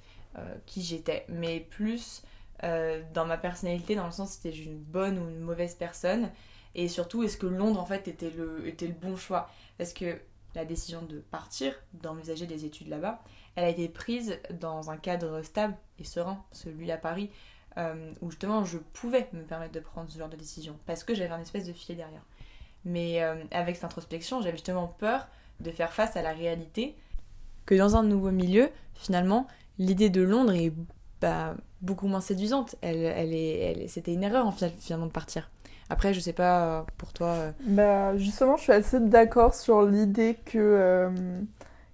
qui 0.66 0.82
j'étais, 0.84 1.26
mais 1.28 1.60
plus 1.60 2.24
dans 2.62 3.26
ma 3.26 3.38
personnalité, 3.38 3.96
dans 3.96 4.06
le 4.06 4.12
sens 4.12 4.30
si 4.30 4.36
c'était 4.38 4.58
une 4.58 4.78
bonne 4.78 5.18
ou 5.18 5.28
une 5.28 5.42
mauvaise 5.42 5.76
personne, 5.76 6.30
et 6.76 6.88
surtout 6.88 7.24
est-ce 7.24 7.36
que 7.36 7.48
Londres 7.48 7.82
en 7.82 7.86
fait 7.86 8.08
était 8.08 8.30
le, 8.30 8.66
était 8.66 8.88
le 8.88 8.94
bon 8.94 9.18
choix, 9.18 9.50
parce 9.78 9.92
que 9.92 10.18
la 10.56 10.64
décision 10.64 11.02
de 11.02 11.20
partir, 11.20 11.74
d'envisager 11.94 12.46
des 12.46 12.64
études 12.64 12.88
là-bas, 12.88 13.22
elle 13.56 13.66
a 13.66 13.70
été 13.70 13.90
prise 13.90 14.38
dans 14.60 14.90
un 14.92 14.98
cadre 14.98 15.42
stable 15.42 15.76
et 16.00 16.04
serein, 16.04 16.44
celui 16.52 16.92
à 16.92 16.98
Paris 16.98 17.30
euh, 17.78 18.12
où 18.22 18.32
justement 18.32 18.66
je 18.66 18.78
pouvais 18.78 19.28
me 19.34 19.44
permettre 19.44 19.74
de 19.74 19.80
prendre 19.80 20.10
ce 20.10 20.18
genre 20.18 20.30
de 20.30 20.36
décision 20.36 20.76
parce 20.86 21.04
que 21.04 21.14
j'avais 21.14 21.32
un 21.32 21.40
espèce 21.40 21.66
de 21.68 21.74
filet 21.74 21.96
derrière. 21.96 22.24
Mais 22.86 23.22
euh, 23.22 23.36
avec 23.52 23.76
cette 23.76 23.86
introspection, 23.86 24.42
j'avais 24.42 24.54
justement 24.58 24.88
peur 24.88 25.28
de 25.60 25.72
faire 25.72 25.92
face 25.94 26.16
à 26.16 26.22
la 26.22 26.32
réalité 26.32 26.96
que 27.66 27.76
dans 27.76 27.96
un 27.96 28.04
nouveau 28.04 28.32
milieu, 28.32 28.70
finalement, 28.96 29.46
l'idée 29.78 30.10
de 30.10 30.22
Londres 30.22 30.54
est 30.54 30.74
bah, 31.22 31.56
beaucoup 31.82 32.08
moins 32.08 32.22
séduisante. 32.22 32.76
Elle, 32.82 32.98
elle 33.04 33.34
est, 33.34 33.58
elle- 33.60 33.90
c'était 33.90 34.14
une 34.14 34.24
erreur 34.24 34.48
en 34.48 34.52
final- 34.52 34.72
finalement 34.80 35.06
de 35.08 35.12
partir. 35.12 35.52
Après, 35.90 36.14
je 36.14 36.20
sais 36.20 36.34
pas 36.34 36.80
euh, 36.80 36.84
pour 36.98 37.14
toi. 37.14 37.52
Bah, 37.66 38.16
justement, 38.18 38.58
je 38.58 38.64
suis 38.64 38.72
assez 38.72 39.00
d'accord 39.00 39.54
sur 39.54 39.84
l'idée 39.84 40.38
que, 40.46 41.12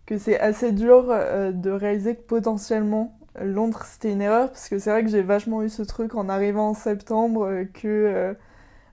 que 0.05 0.17
c'est 0.17 0.39
assez 0.39 0.71
dur 0.71 1.07
euh, 1.09 1.51
de 1.51 1.71
réaliser 1.71 2.15
que 2.15 2.21
potentiellement 2.21 3.17
Londres 3.41 3.83
c'était 3.85 4.11
une 4.11 4.21
erreur, 4.21 4.49
parce 4.49 4.69
que 4.69 4.79
c'est 4.79 4.89
vrai 4.91 5.03
que 5.03 5.09
j'ai 5.09 5.21
vachement 5.21 5.63
eu 5.63 5.69
ce 5.69 5.81
truc 5.83 6.15
en 6.15 6.29
arrivant 6.29 6.69
en 6.69 6.73
septembre, 6.73 7.45
euh, 7.47 7.65
que, 7.65 7.87
euh, 7.87 8.33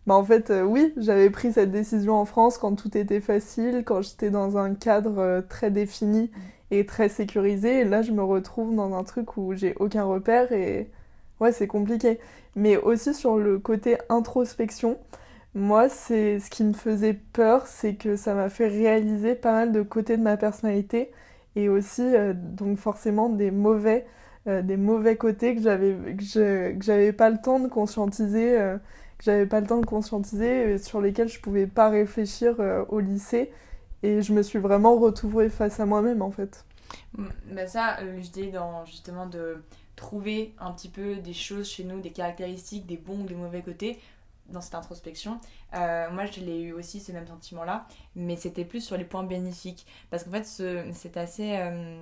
bah 0.06 0.14
en 0.16 0.24
fait, 0.24 0.50
euh, 0.50 0.62
oui, 0.64 0.92
j'avais 0.96 1.30
pris 1.30 1.52
cette 1.52 1.70
décision 1.70 2.14
en 2.16 2.24
France 2.24 2.58
quand 2.58 2.74
tout 2.74 2.96
était 2.98 3.20
facile, 3.20 3.84
quand 3.84 4.02
j'étais 4.02 4.30
dans 4.30 4.58
un 4.58 4.74
cadre 4.74 5.18
euh, 5.20 5.42
très 5.42 5.70
défini 5.70 6.30
et 6.70 6.86
très 6.86 7.08
sécurisé, 7.08 7.80
et 7.80 7.84
là 7.84 8.02
je 8.02 8.12
me 8.12 8.22
retrouve 8.24 8.74
dans 8.74 8.94
un 8.94 9.04
truc 9.04 9.36
où 9.36 9.54
j'ai 9.54 9.74
aucun 9.78 10.04
repère 10.04 10.50
et 10.52 10.90
ouais, 11.40 11.52
c'est 11.52 11.66
compliqué. 11.68 12.18
Mais 12.56 12.76
aussi 12.76 13.14
sur 13.14 13.38
le 13.38 13.58
côté 13.58 13.98
introspection. 14.08 14.98
Moi, 15.54 15.88
c'est 15.90 16.38
ce 16.40 16.48
qui 16.50 16.64
me 16.64 16.72
faisait 16.72 17.12
peur, 17.14 17.66
c'est 17.66 17.94
que 17.94 18.16
ça 18.16 18.34
m'a 18.34 18.48
fait 18.48 18.68
réaliser 18.68 19.34
pas 19.34 19.52
mal 19.52 19.72
de 19.72 19.82
côtés 19.82 20.16
de 20.16 20.22
ma 20.22 20.36
personnalité 20.38 21.10
et 21.56 21.68
aussi 21.68 22.00
euh, 22.02 22.32
donc 22.34 22.78
forcément 22.78 23.28
des 23.28 23.50
mauvais 23.50 24.06
euh, 24.48 24.62
des 24.62 24.76
mauvais 24.78 25.16
côtés 25.16 25.54
que 25.54 25.60
j'avais 25.62 25.94
que 26.16 26.22
je- 26.24 27.10
pas 27.12 27.28
le 27.30 27.38
temps 27.40 27.60
de 27.60 27.68
conscientiser 27.68 28.58
euh, 28.58 28.78
que 29.18 29.24
j'avais 29.24 29.46
pas 29.46 29.60
le 29.60 29.66
temps 29.66 29.78
de 29.80 29.84
conscientiser 29.86 30.72
et 30.72 30.78
sur 30.78 31.00
lesquels 31.02 31.28
je 31.28 31.38
pouvais 31.40 31.66
pas 31.66 31.90
réfléchir 31.90 32.56
au 32.88 32.98
lycée 33.00 33.50
et 34.02 34.22
je 34.22 34.32
me 34.32 34.42
suis 34.42 34.58
vraiment 34.58 34.96
retrouvée 34.98 35.48
face 35.50 35.78
à 35.80 35.86
moi-même 35.86 36.22
en 36.22 36.30
fait. 36.30 36.64
Bah 37.50 37.66
ça, 37.66 37.98
euh, 38.00 38.16
l'idée 38.16 38.50
dans 38.50 38.84
justement 38.84 39.26
de 39.26 39.62
trouver 39.96 40.54
un 40.58 40.72
petit 40.72 40.88
peu 40.88 41.16
des 41.16 41.34
choses 41.34 41.68
chez 41.68 41.84
nous, 41.84 42.00
des 42.00 42.10
caractéristiques, 42.10 42.86
des 42.86 42.96
bons 42.96 43.20
ou 43.20 43.26
des 43.26 43.34
mauvais 43.34 43.62
côtés 43.62 43.98
dans 44.52 44.60
cette 44.60 44.74
introspection. 44.74 45.40
Euh, 45.74 46.10
moi, 46.10 46.26
je 46.26 46.40
l'ai 46.40 46.60
eu 46.60 46.72
aussi 46.72 47.00
ce 47.00 47.12
même 47.12 47.26
sentiment-là, 47.26 47.86
mais 48.16 48.36
c'était 48.36 48.64
plus 48.64 48.80
sur 48.84 48.96
les 48.96 49.04
points 49.04 49.24
bénéfiques. 49.24 49.86
Parce 50.10 50.24
qu'en 50.24 50.30
fait, 50.32 50.44
ce- 50.44 50.90
c'était 50.92 51.20
assez, 51.20 51.56
euh, 51.56 52.00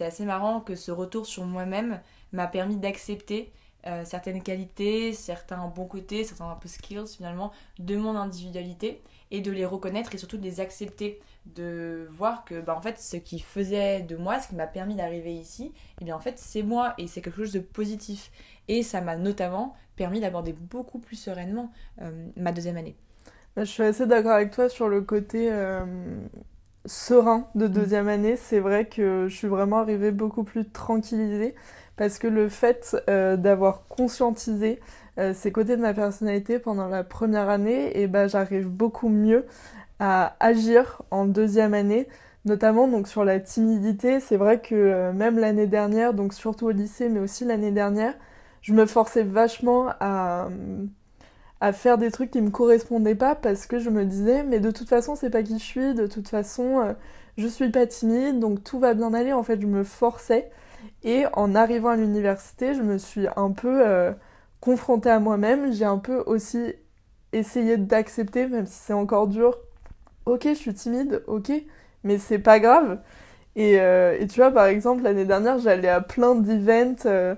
assez 0.00 0.24
marrant 0.24 0.60
que 0.60 0.74
ce 0.74 0.90
retour 0.90 1.26
sur 1.26 1.44
moi-même 1.44 2.00
m'a 2.32 2.46
permis 2.46 2.76
d'accepter 2.76 3.52
euh, 3.86 4.04
certaines 4.04 4.42
qualités, 4.42 5.12
certains 5.12 5.66
bons 5.68 5.86
côtés, 5.86 6.24
certains 6.24 6.50
un 6.50 6.56
peu 6.56 6.68
skills 6.68 7.06
finalement 7.06 7.52
de 7.78 7.96
mon 7.96 8.16
individualité 8.16 9.02
et 9.30 9.40
de 9.40 9.52
les 9.52 9.64
reconnaître 9.64 10.14
et 10.14 10.18
surtout 10.18 10.36
de 10.36 10.42
les 10.42 10.60
accepter 10.60 11.20
de 11.54 12.06
voir 12.10 12.44
que 12.44 12.60
bah, 12.60 12.74
en 12.76 12.82
fait 12.82 12.98
ce 12.98 13.16
qui 13.16 13.38
faisait 13.38 14.02
de 14.02 14.16
moi, 14.16 14.40
ce 14.40 14.48
qui 14.48 14.56
m'a 14.56 14.66
permis 14.66 14.96
d'arriver 14.96 15.32
ici, 15.32 15.72
et 16.00 16.04
bien 16.04 16.16
en 16.16 16.20
fait 16.20 16.38
c'est 16.38 16.62
moi 16.62 16.94
et 16.98 17.06
c'est 17.06 17.20
quelque 17.20 17.36
chose 17.36 17.52
de 17.52 17.60
positif. 17.60 18.30
Et 18.66 18.82
ça 18.82 19.00
m'a 19.00 19.16
notamment 19.16 19.74
permis 19.96 20.20
d'aborder 20.20 20.52
beaucoup 20.52 20.98
plus 20.98 21.16
sereinement 21.16 21.70
euh, 22.02 22.10
ma 22.36 22.52
deuxième 22.52 22.76
année. 22.76 22.96
Bah, 23.56 23.64
Je 23.64 23.70
suis 23.70 23.82
assez 23.82 24.06
d'accord 24.06 24.32
avec 24.32 24.50
toi 24.50 24.68
sur 24.68 24.88
le 24.88 25.02
côté 25.02 25.50
euh, 25.52 25.84
serein 26.84 27.48
de 27.54 27.66
deuxième 27.66 28.08
année. 28.08 28.36
C'est 28.36 28.60
vrai 28.60 28.86
que 28.86 29.26
je 29.28 29.34
suis 29.36 29.48
vraiment 29.48 29.78
arrivée 29.78 30.10
beaucoup 30.10 30.44
plus 30.44 30.68
tranquillisée 30.68 31.54
parce 31.98 32.18
que 32.18 32.28
le 32.28 32.48
fait 32.48 32.96
euh, 33.10 33.36
d'avoir 33.36 33.86
conscientisé 33.88 34.80
euh, 35.18 35.34
ces 35.34 35.50
côtés 35.52 35.76
de 35.76 35.82
ma 35.82 35.92
personnalité 35.92 36.60
pendant 36.60 36.86
la 36.88 37.04
première 37.04 37.50
année, 37.50 38.00
et 38.00 38.06
ben 38.06 38.28
j'arrive 38.28 38.68
beaucoup 38.68 39.08
mieux 39.08 39.44
à 39.98 40.36
agir 40.38 41.02
en 41.10 41.26
deuxième 41.26 41.74
année, 41.74 42.06
notamment 42.44 42.86
donc 42.86 43.08
sur 43.08 43.24
la 43.24 43.40
timidité. 43.40 44.20
C'est 44.20 44.36
vrai 44.36 44.60
que 44.60 44.74
euh, 44.74 45.12
même 45.12 45.38
l'année 45.38 45.66
dernière, 45.66 46.14
donc 46.14 46.32
surtout 46.32 46.66
au 46.66 46.70
lycée, 46.70 47.08
mais 47.08 47.20
aussi 47.20 47.44
l'année 47.44 47.72
dernière, 47.72 48.14
je 48.62 48.72
me 48.72 48.86
forçais 48.86 49.24
vachement 49.24 49.88
à 50.00 50.48
faire 51.72 51.98
des 51.98 52.10
trucs 52.10 52.30
qui 52.30 52.40
me 52.40 52.50
correspondaient 52.50 53.14
pas 53.14 53.34
parce 53.34 53.66
que 53.66 53.78
je 53.78 53.90
me 53.90 54.04
disais 54.04 54.42
mais 54.44 54.60
de 54.60 54.70
toute 54.70 54.88
façon 54.88 55.16
c'est 55.16 55.30
pas 55.30 55.42
qui 55.42 55.58
je 55.58 55.64
suis 55.64 55.94
de 55.94 56.06
toute 56.06 56.28
façon 56.28 56.94
je 57.36 57.46
suis 57.46 57.70
pas 57.70 57.86
timide 57.86 58.40
donc 58.40 58.62
tout 58.64 58.78
va 58.78 58.94
bien 58.94 59.14
aller 59.14 59.32
en 59.32 59.42
fait 59.42 59.60
je 59.60 59.66
me 59.66 59.84
forçais 59.84 60.50
et 61.04 61.24
en 61.34 61.54
arrivant 61.54 61.90
à 61.90 61.96
l'université 61.96 62.74
je 62.74 62.82
me 62.82 62.98
suis 62.98 63.26
un 63.36 63.52
peu 63.52 63.86
euh, 63.86 64.12
confrontée 64.60 65.10
à 65.10 65.20
moi-même. 65.20 65.72
J'ai 65.72 65.84
un 65.84 65.98
peu 65.98 66.22
aussi 66.26 66.74
essayé 67.32 67.76
d'accepter 67.76 68.46
même 68.46 68.66
si 68.66 68.74
c'est 68.74 68.92
encore 68.92 69.28
dur. 69.28 69.58
Ok 70.26 70.44
je 70.44 70.54
suis 70.54 70.74
timide 70.74 71.22
ok 71.26 71.52
mais 72.04 72.18
c'est 72.18 72.38
pas 72.38 72.60
grave. 72.60 73.00
Et, 73.56 73.80
euh, 73.80 74.16
et 74.20 74.26
tu 74.26 74.40
vois 74.40 74.50
par 74.52 74.66
exemple 74.66 75.02
l'année 75.02 75.24
dernière 75.24 75.58
j'allais 75.58 75.88
à 75.88 76.00
plein 76.00 76.34
d'events 76.36 76.94
euh, 77.06 77.34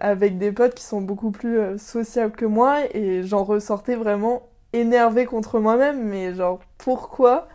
avec 0.00 0.38
des 0.38 0.52
potes 0.52 0.74
qui 0.74 0.84
sont 0.84 1.00
beaucoup 1.00 1.30
plus 1.30 1.78
sociables 1.78 2.34
que 2.36 2.44
moi. 2.46 2.80
Et 2.94 3.22
j'en 3.24 3.44
ressortais 3.44 3.96
vraiment 3.96 4.42
énervée 4.72 5.26
contre 5.26 5.58
moi-même. 5.60 6.02
Mais 6.04 6.34
genre 6.34 6.60
pourquoi 6.78 7.48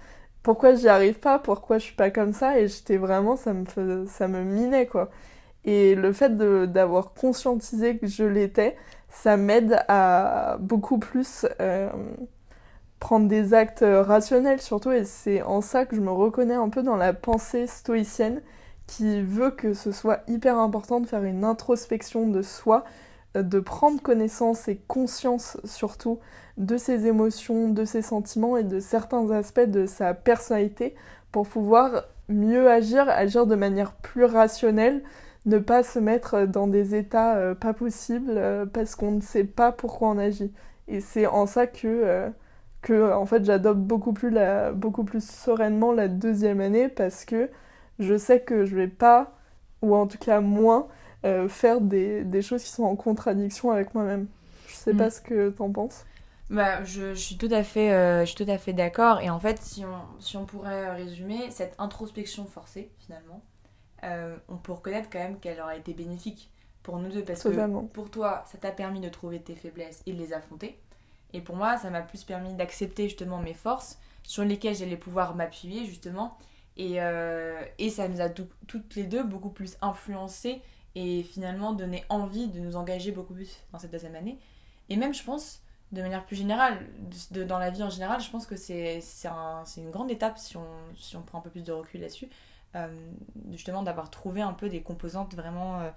pourquoi 0.44 0.76
j'y 0.76 0.88
arrive 0.90 1.20
pas 1.20 1.40
pourquoi 1.40 1.78
je 1.80 1.86
suis 1.86 1.96
pas 1.96 2.12
comme 2.12 2.34
ça 2.34 2.60
et 2.60 2.68
j'étais 2.68 2.98
vraiment 2.98 3.36
ça 3.38 3.54
me 3.54 3.66
fais- 3.66 4.06
ça 4.08 4.28
me 4.28 4.44
minait 4.44 4.88
quoi. 4.88 5.10
Et 5.66 5.96
le 5.96 6.14
fait 6.14 6.38
d'avoir 6.38 7.14
conscientisé 7.14 7.98
que 7.98 8.08
je 8.08 8.24
l'étais 8.26 8.78
ça 9.10 9.38
m'aide 9.38 9.84
à 9.90 10.58
beaucoup 10.62 11.00
plus 11.00 11.46
euh, 11.62 11.90
prendre 13.00 13.28
des 13.28 13.54
actes 13.54 13.84
rationnels 13.86 14.62
surtout 14.62 14.92
et 14.92 15.04
c'est 15.06 15.42
en 15.42 15.62
ça 15.62 15.86
que 15.86 15.96
je 15.96 16.02
me 16.02 16.12
reconnais 16.12 16.54
un 16.56 16.70
peu 16.70 16.84
dans 16.84 16.96
la 16.96 17.14
pensée 17.14 17.68
stoïcienne 17.68 18.42
qui 18.88 19.22
veut 19.22 19.52
que 19.52 19.74
ce 19.74 19.92
soit 19.92 20.22
hyper 20.28 20.58
important 20.58 21.00
de 21.00 21.08
faire 21.08 21.24
une 21.24 21.44
introspection 21.44 22.28
de 22.28 22.42
soi, 22.42 22.84
euh, 23.38 23.44
de 23.44 23.60
prendre 23.60 24.02
connaissance 24.02 24.68
et 24.68 24.78
conscience 24.88 25.58
surtout 25.66 26.20
de 26.58 26.78
ses 26.78 27.08
émotions, 27.08 27.70
de 27.70 27.86
ses 27.86 28.02
sentiments 28.02 28.58
et 28.58 28.64
de 28.64 28.80
certains 28.80 29.32
aspects 29.32 29.62
de 29.62 29.86
sa 29.86 30.14
personnalité 30.14 30.96
pour 31.32 31.48
pouvoir 31.48 32.04
mieux 32.30 32.70
agir, 32.70 33.10
agir 33.10 33.46
de 33.48 33.56
manière 33.56 33.94
plus 33.94 34.26
rationnelle, 34.26 35.04
ne 35.46 35.58
pas 35.58 35.84
se 35.84 36.00
mettre 36.00 36.46
dans 36.46 36.68
des 36.68 36.96
états 36.96 37.36
euh, 37.36 37.56
pas 37.56 37.74
possibles 37.74 38.32
euh, 38.38 38.66
parce 38.66 38.96
qu'on 38.96 39.12
ne 39.12 39.22
sait 39.22 39.44
pas 39.44 39.72
pourquoi 39.72 40.10
on 40.10 40.18
agit. 40.18 40.54
Et 40.88 41.02
c'est 41.02 41.26
en 41.26 41.46
ça 41.46 41.68
que, 41.68 41.88
euh, 41.88 42.30
que 42.82 43.14
en 43.14 43.26
fait, 43.26 43.44
j'adopte 43.44 43.80
beaucoup 43.80 44.14
plus, 44.14 44.30
la, 44.30 44.72
beaucoup 44.72 45.04
plus 45.04 45.28
sereinement 45.28 45.92
la 45.92 46.08
deuxième 46.08 46.62
année 46.62 46.88
parce 46.88 47.26
que 47.26 47.50
je 48.00 48.18
sais 48.18 48.40
que 48.40 48.66
je 48.66 48.76
vais 48.76 48.88
pas, 48.88 49.34
ou 49.82 49.96
en 49.96 50.08
tout 50.08 50.18
cas 50.18 50.40
moins, 50.40 50.88
faire 51.48 51.80
des, 51.80 52.26
des, 52.26 52.42
choses 52.42 52.64
qui 52.64 52.70
sont 52.70 52.84
en 52.84 52.98
contradiction 52.98 53.72
avec 53.72 53.96
moi-même. 53.96 54.28
Je 54.68 54.76
sais 54.76 54.94
pas 54.94 55.08
mm. 55.08 55.12
ce 55.12 55.22
que 55.22 55.50
t'en 55.52 55.72
penses. 55.72 56.04
Bah, 56.54 56.84
je, 56.84 57.14
je, 57.14 57.20
suis 57.20 57.38
tout 57.38 57.50
à 57.52 57.64
fait, 57.64 57.90
je 58.22 58.26
suis 58.26 58.46
tout 58.46 58.52
à 58.52 58.58
fait 58.58 58.74
d'accord. 58.74 59.20
Et 59.20 59.30
en 59.30 59.40
fait, 59.40 59.62
si 59.62 59.84
on, 59.84 60.22
si 60.22 60.38
on 60.38 60.46
pourrait 60.46 60.94
résumer 60.96 61.52
cette 61.52 61.76
introspection 61.80 62.46
forcée, 62.46 62.92
finalement, 63.00 63.42
euh, 64.04 64.36
on 64.50 64.58
peut 64.58 64.74
reconnaître 64.74 65.10
quand 65.10 65.20
même 65.20 65.40
qu'elle 65.40 65.60
aura 65.62 65.78
été 65.78 65.94
bénéfique 65.94 66.50
pour 66.82 66.98
nous 66.98 67.10
deux 67.10 67.24
parce 67.24 67.44
que 67.44 67.86
pour 67.88 68.12
toi, 68.12 68.44
ça 68.46 68.58
t'a 68.58 68.72
permis 68.72 69.00
de 69.00 69.08
trouver 69.10 69.42
tes 69.42 69.56
faiblesses 69.56 70.04
et 70.06 70.14
de 70.14 70.18
les 70.18 70.34
affronter. 70.34 70.78
Et 71.32 71.42
pour 71.42 71.56
moi, 71.56 71.78
ça 71.78 71.90
m'a 71.90 72.02
plus 72.02 72.24
permis 72.24 72.54
d'accepter 72.54 73.04
justement 73.08 73.40
mes 73.40 73.54
forces 73.54 74.00
sur 74.24 74.44
lesquelles 74.44 74.76
j'allais 74.76 74.98
pouvoir 74.98 75.36
m'appuyer 75.36 75.86
justement. 75.86 76.38
Et, 76.76 77.02
euh, 77.02 77.62
et, 77.78 77.90
ça 77.90 78.08
nous 78.08 78.20
a 78.20 78.30
toutes 78.30 78.96
les 78.96 79.04
deux 79.04 79.24
beaucoup 79.24 79.50
plus 79.50 79.78
influencé 79.82 80.62
et 80.96 81.22
finalement 81.24 81.72
donné 81.72 82.04
envie 82.10 82.48
de 82.48 82.60
nous 82.60 82.76
engager 82.76 83.12
beaucoup 83.12 83.34
plus 83.34 83.60
dans 83.72 83.80
cette 83.80 83.92
deuxième 83.92 84.16
année. 84.16 84.40
Et 84.90 84.98
même, 84.98 85.14
je 85.14 85.24
pense, 85.24 85.62
de 85.94 86.02
manière 86.02 86.26
plus 86.26 86.36
générale, 86.36 86.80
dans 87.32 87.60
la 87.60 87.70
vie 87.70 87.84
en 87.84 87.90
général, 87.90 88.20
je 88.20 88.30
pense 88.30 88.48
que 88.48 88.56
c'est 88.56 89.00
un, 89.26 89.64
une 89.78 89.92
grande 89.92 90.10
étape 90.10 90.38
si 90.40 90.58
on, 90.58 90.66
si 90.98 91.16
on 91.16 91.22
prend 91.22 91.38
un 91.38 91.42
peu 91.42 91.52
plus 91.52 91.64
de 91.64 91.72
recul 91.72 92.02
là-dessus. 92.02 92.30
Euh, 92.76 92.88
justement 93.52 93.84
d'avoir 93.84 94.10
trouvé 94.10 94.42
un 94.42 94.54
peu 94.54 94.68
des 94.68 94.82
composantes 94.82 95.36
vraiment 95.36 95.80
euh, 95.82 95.92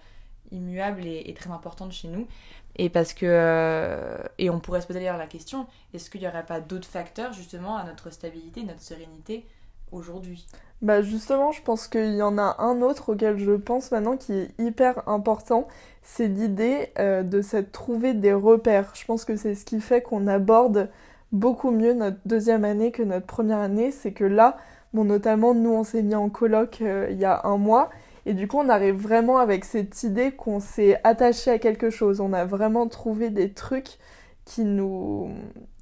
immuables 0.51 1.07
et, 1.07 1.33
très 1.35 1.51
importantes 1.51 1.93
chez 1.93 2.09
nous. 2.09 2.29
Et 2.77 2.91
parce 2.91 3.15
que. 3.15 3.25
Euh, 3.27 4.19
et 4.37 4.51
on 4.51 4.61
pourrait 4.61 4.83
se 4.83 4.87
poser 4.87 4.99
d'ailleurs 4.99 5.17
la 5.17 5.27
question 5.27 5.67
est-ce 5.95 6.11
qu'il 6.11 6.21
n'y 6.21 6.29
aurait 6.29 6.45
pas 6.45 6.61
d'autres 6.61 6.89
facteurs 6.89 7.33
justement 7.33 7.79
à 7.79 7.85
notre 7.85 8.11
stabilité, 8.11 8.63
notre 8.65 8.83
sérénité 8.83 9.47
aujourd'hui 9.93 10.47
bah 10.83 11.01
justement, 11.01 11.53
je 11.53 11.63
pense 11.63 11.89
qu'il 11.89 12.17
y 12.17 12.23
en 12.23 12.37
a 12.37 12.57
un 12.59 12.83
autre 12.83 13.15
auquel 13.15 13.39
je 13.39 13.53
pense 13.53 13.93
maintenant 13.93 14.19
qui 14.19 14.35
est 14.35 14.51
hyper 14.59 15.09
important, 15.09 15.69
c'est 16.03 16.29
l'idée 16.29 16.91
de 16.99 17.41
s'être 17.41 17.73
trouvé 17.73 18.13
des 18.13 18.35
repères. 18.35 18.93
Je 18.95 19.07
pense 19.07 19.25
que 19.25 19.37
c'est 19.37 19.55
ce 19.55 19.65
qui 19.65 19.81
fait 19.81 20.03
qu'on 20.03 20.27
aborde 20.27 20.91
beaucoup 21.33 21.71
mieux 21.71 21.95
notre 21.95 22.19
deuxième 22.27 22.67
année 22.67 22.93
que 22.93 23.03
notre 23.03 23.25
première 23.25 23.61
année, 23.61 23.91
c'est 23.91 24.13
que 24.13 24.25
là, 24.25 24.59
Bon, 24.97 25.05
notamment, 25.05 25.53
nous, 25.55 25.75
on 25.75 25.85
s'est 25.85 26.03
mis 26.03 26.15
en 26.15 26.31
colloque 26.31 26.79
euh, 26.81 27.09
il 27.11 27.19
y 27.19 27.27
a 27.27 27.43
un 27.45 27.59
mois. 27.59 27.91
Et 28.25 28.33
du 28.33 28.49
coup, 28.49 28.57
on 28.59 28.69
arrive 28.71 28.95
vraiment 28.97 29.37
avec 29.37 29.67
cette 29.67 30.03
idée 30.05 30.33
qu'on 30.33 30.59
s'est 30.59 30.99
attaché 31.05 31.51
à 31.51 31.59
quelque 31.59 31.91
chose. 31.91 32.21
On 32.21 32.33
a 32.33 32.47
vraiment 32.47 32.89
trouvé 32.89 33.29
des 33.29 33.53
trucs 33.53 33.99
qui 34.47 34.65
nous, 34.65 35.31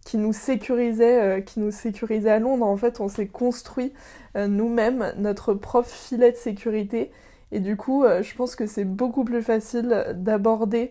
qui 0.04 0.18
nous 0.18 0.32
sécurisaient, 0.32 1.22
euh, 1.22 1.40
qui 1.40 1.60
nous 1.60 1.70
sécurisaient 1.70 2.30
à 2.30 2.38
Londres. 2.38 2.66
En 2.66 2.76
fait, 2.76 3.00
on 3.00 3.08
s'est 3.08 3.26
construit 3.26 3.92
euh, 4.36 4.46
nous-mêmes 4.46 5.12
notre 5.16 5.54
propre 5.54 5.88
filet 5.88 6.32
de 6.32 6.36
sécurité. 6.36 7.10
Et 7.52 7.60
du 7.60 7.76
coup, 7.76 8.04
je 8.04 8.34
pense 8.34 8.56
que 8.56 8.66
c'est 8.66 8.84
beaucoup 8.84 9.22
plus 9.22 9.40
facile 9.40 10.06
d'aborder 10.16 10.90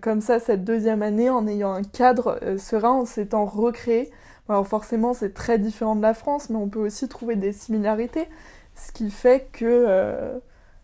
comme 0.00 0.20
ça 0.20 0.40
cette 0.40 0.64
deuxième 0.64 1.00
année 1.00 1.30
en 1.30 1.46
ayant 1.46 1.72
un 1.72 1.84
cadre 1.84 2.40
serein, 2.58 2.90
en 2.90 3.04
s'étant 3.04 3.44
recréé 3.44 4.10
alors 4.48 4.66
forcément, 4.66 5.14
c'est 5.14 5.34
très 5.34 5.58
différent 5.58 5.96
de 5.96 6.02
la 6.02 6.14
France, 6.14 6.50
mais 6.50 6.56
on 6.56 6.68
peut 6.68 6.80
aussi 6.80 7.08
trouver 7.08 7.36
des 7.36 7.52
similarités, 7.52 8.28
ce 8.74 8.92
qui 8.92 9.10
fait 9.10 9.48
que, 9.52 9.64
euh, 9.64 10.38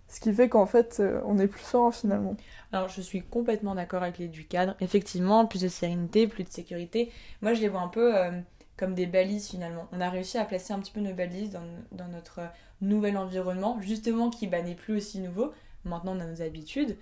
ce 0.08 0.20
qui 0.20 0.32
fait 0.32 0.48
qu'en 0.48 0.66
fait, 0.66 0.98
euh, 1.00 1.20
on 1.26 1.38
est 1.38 1.48
plus 1.48 1.62
serein 1.62 1.90
finalement. 1.90 2.36
Alors, 2.72 2.88
je 2.88 3.00
suis 3.00 3.22
complètement 3.22 3.74
d'accord 3.74 4.02
avec 4.02 4.18
les 4.18 4.28
du 4.28 4.46
cadre. 4.46 4.74
Effectivement, 4.80 5.46
plus 5.46 5.62
de 5.62 5.68
sérénité, 5.68 6.26
plus 6.26 6.44
de 6.44 6.50
sécurité. 6.50 7.10
Moi, 7.40 7.54
je 7.54 7.60
les 7.60 7.68
vois 7.68 7.80
un 7.80 7.88
peu 7.88 8.16
euh, 8.16 8.30
comme 8.76 8.94
des 8.94 9.06
balises 9.06 9.48
finalement. 9.48 9.88
On 9.92 10.00
a 10.00 10.10
réussi 10.10 10.38
à 10.38 10.44
placer 10.44 10.72
un 10.72 10.78
petit 10.80 10.92
peu 10.92 11.00
nos 11.00 11.14
balises 11.14 11.50
dans, 11.50 12.08
notre 12.08 12.40
nouvel 12.80 13.16
environnement, 13.16 13.80
justement 13.80 14.30
qui 14.30 14.46
bah, 14.46 14.62
n'est 14.62 14.74
plus 14.74 14.96
aussi 14.96 15.18
nouveau. 15.20 15.52
Maintenant, 15.84 16.16
on 16.16 16.20
a 16.20 16.26
nos 16.26 16.42
habitudes, 16.42 16.96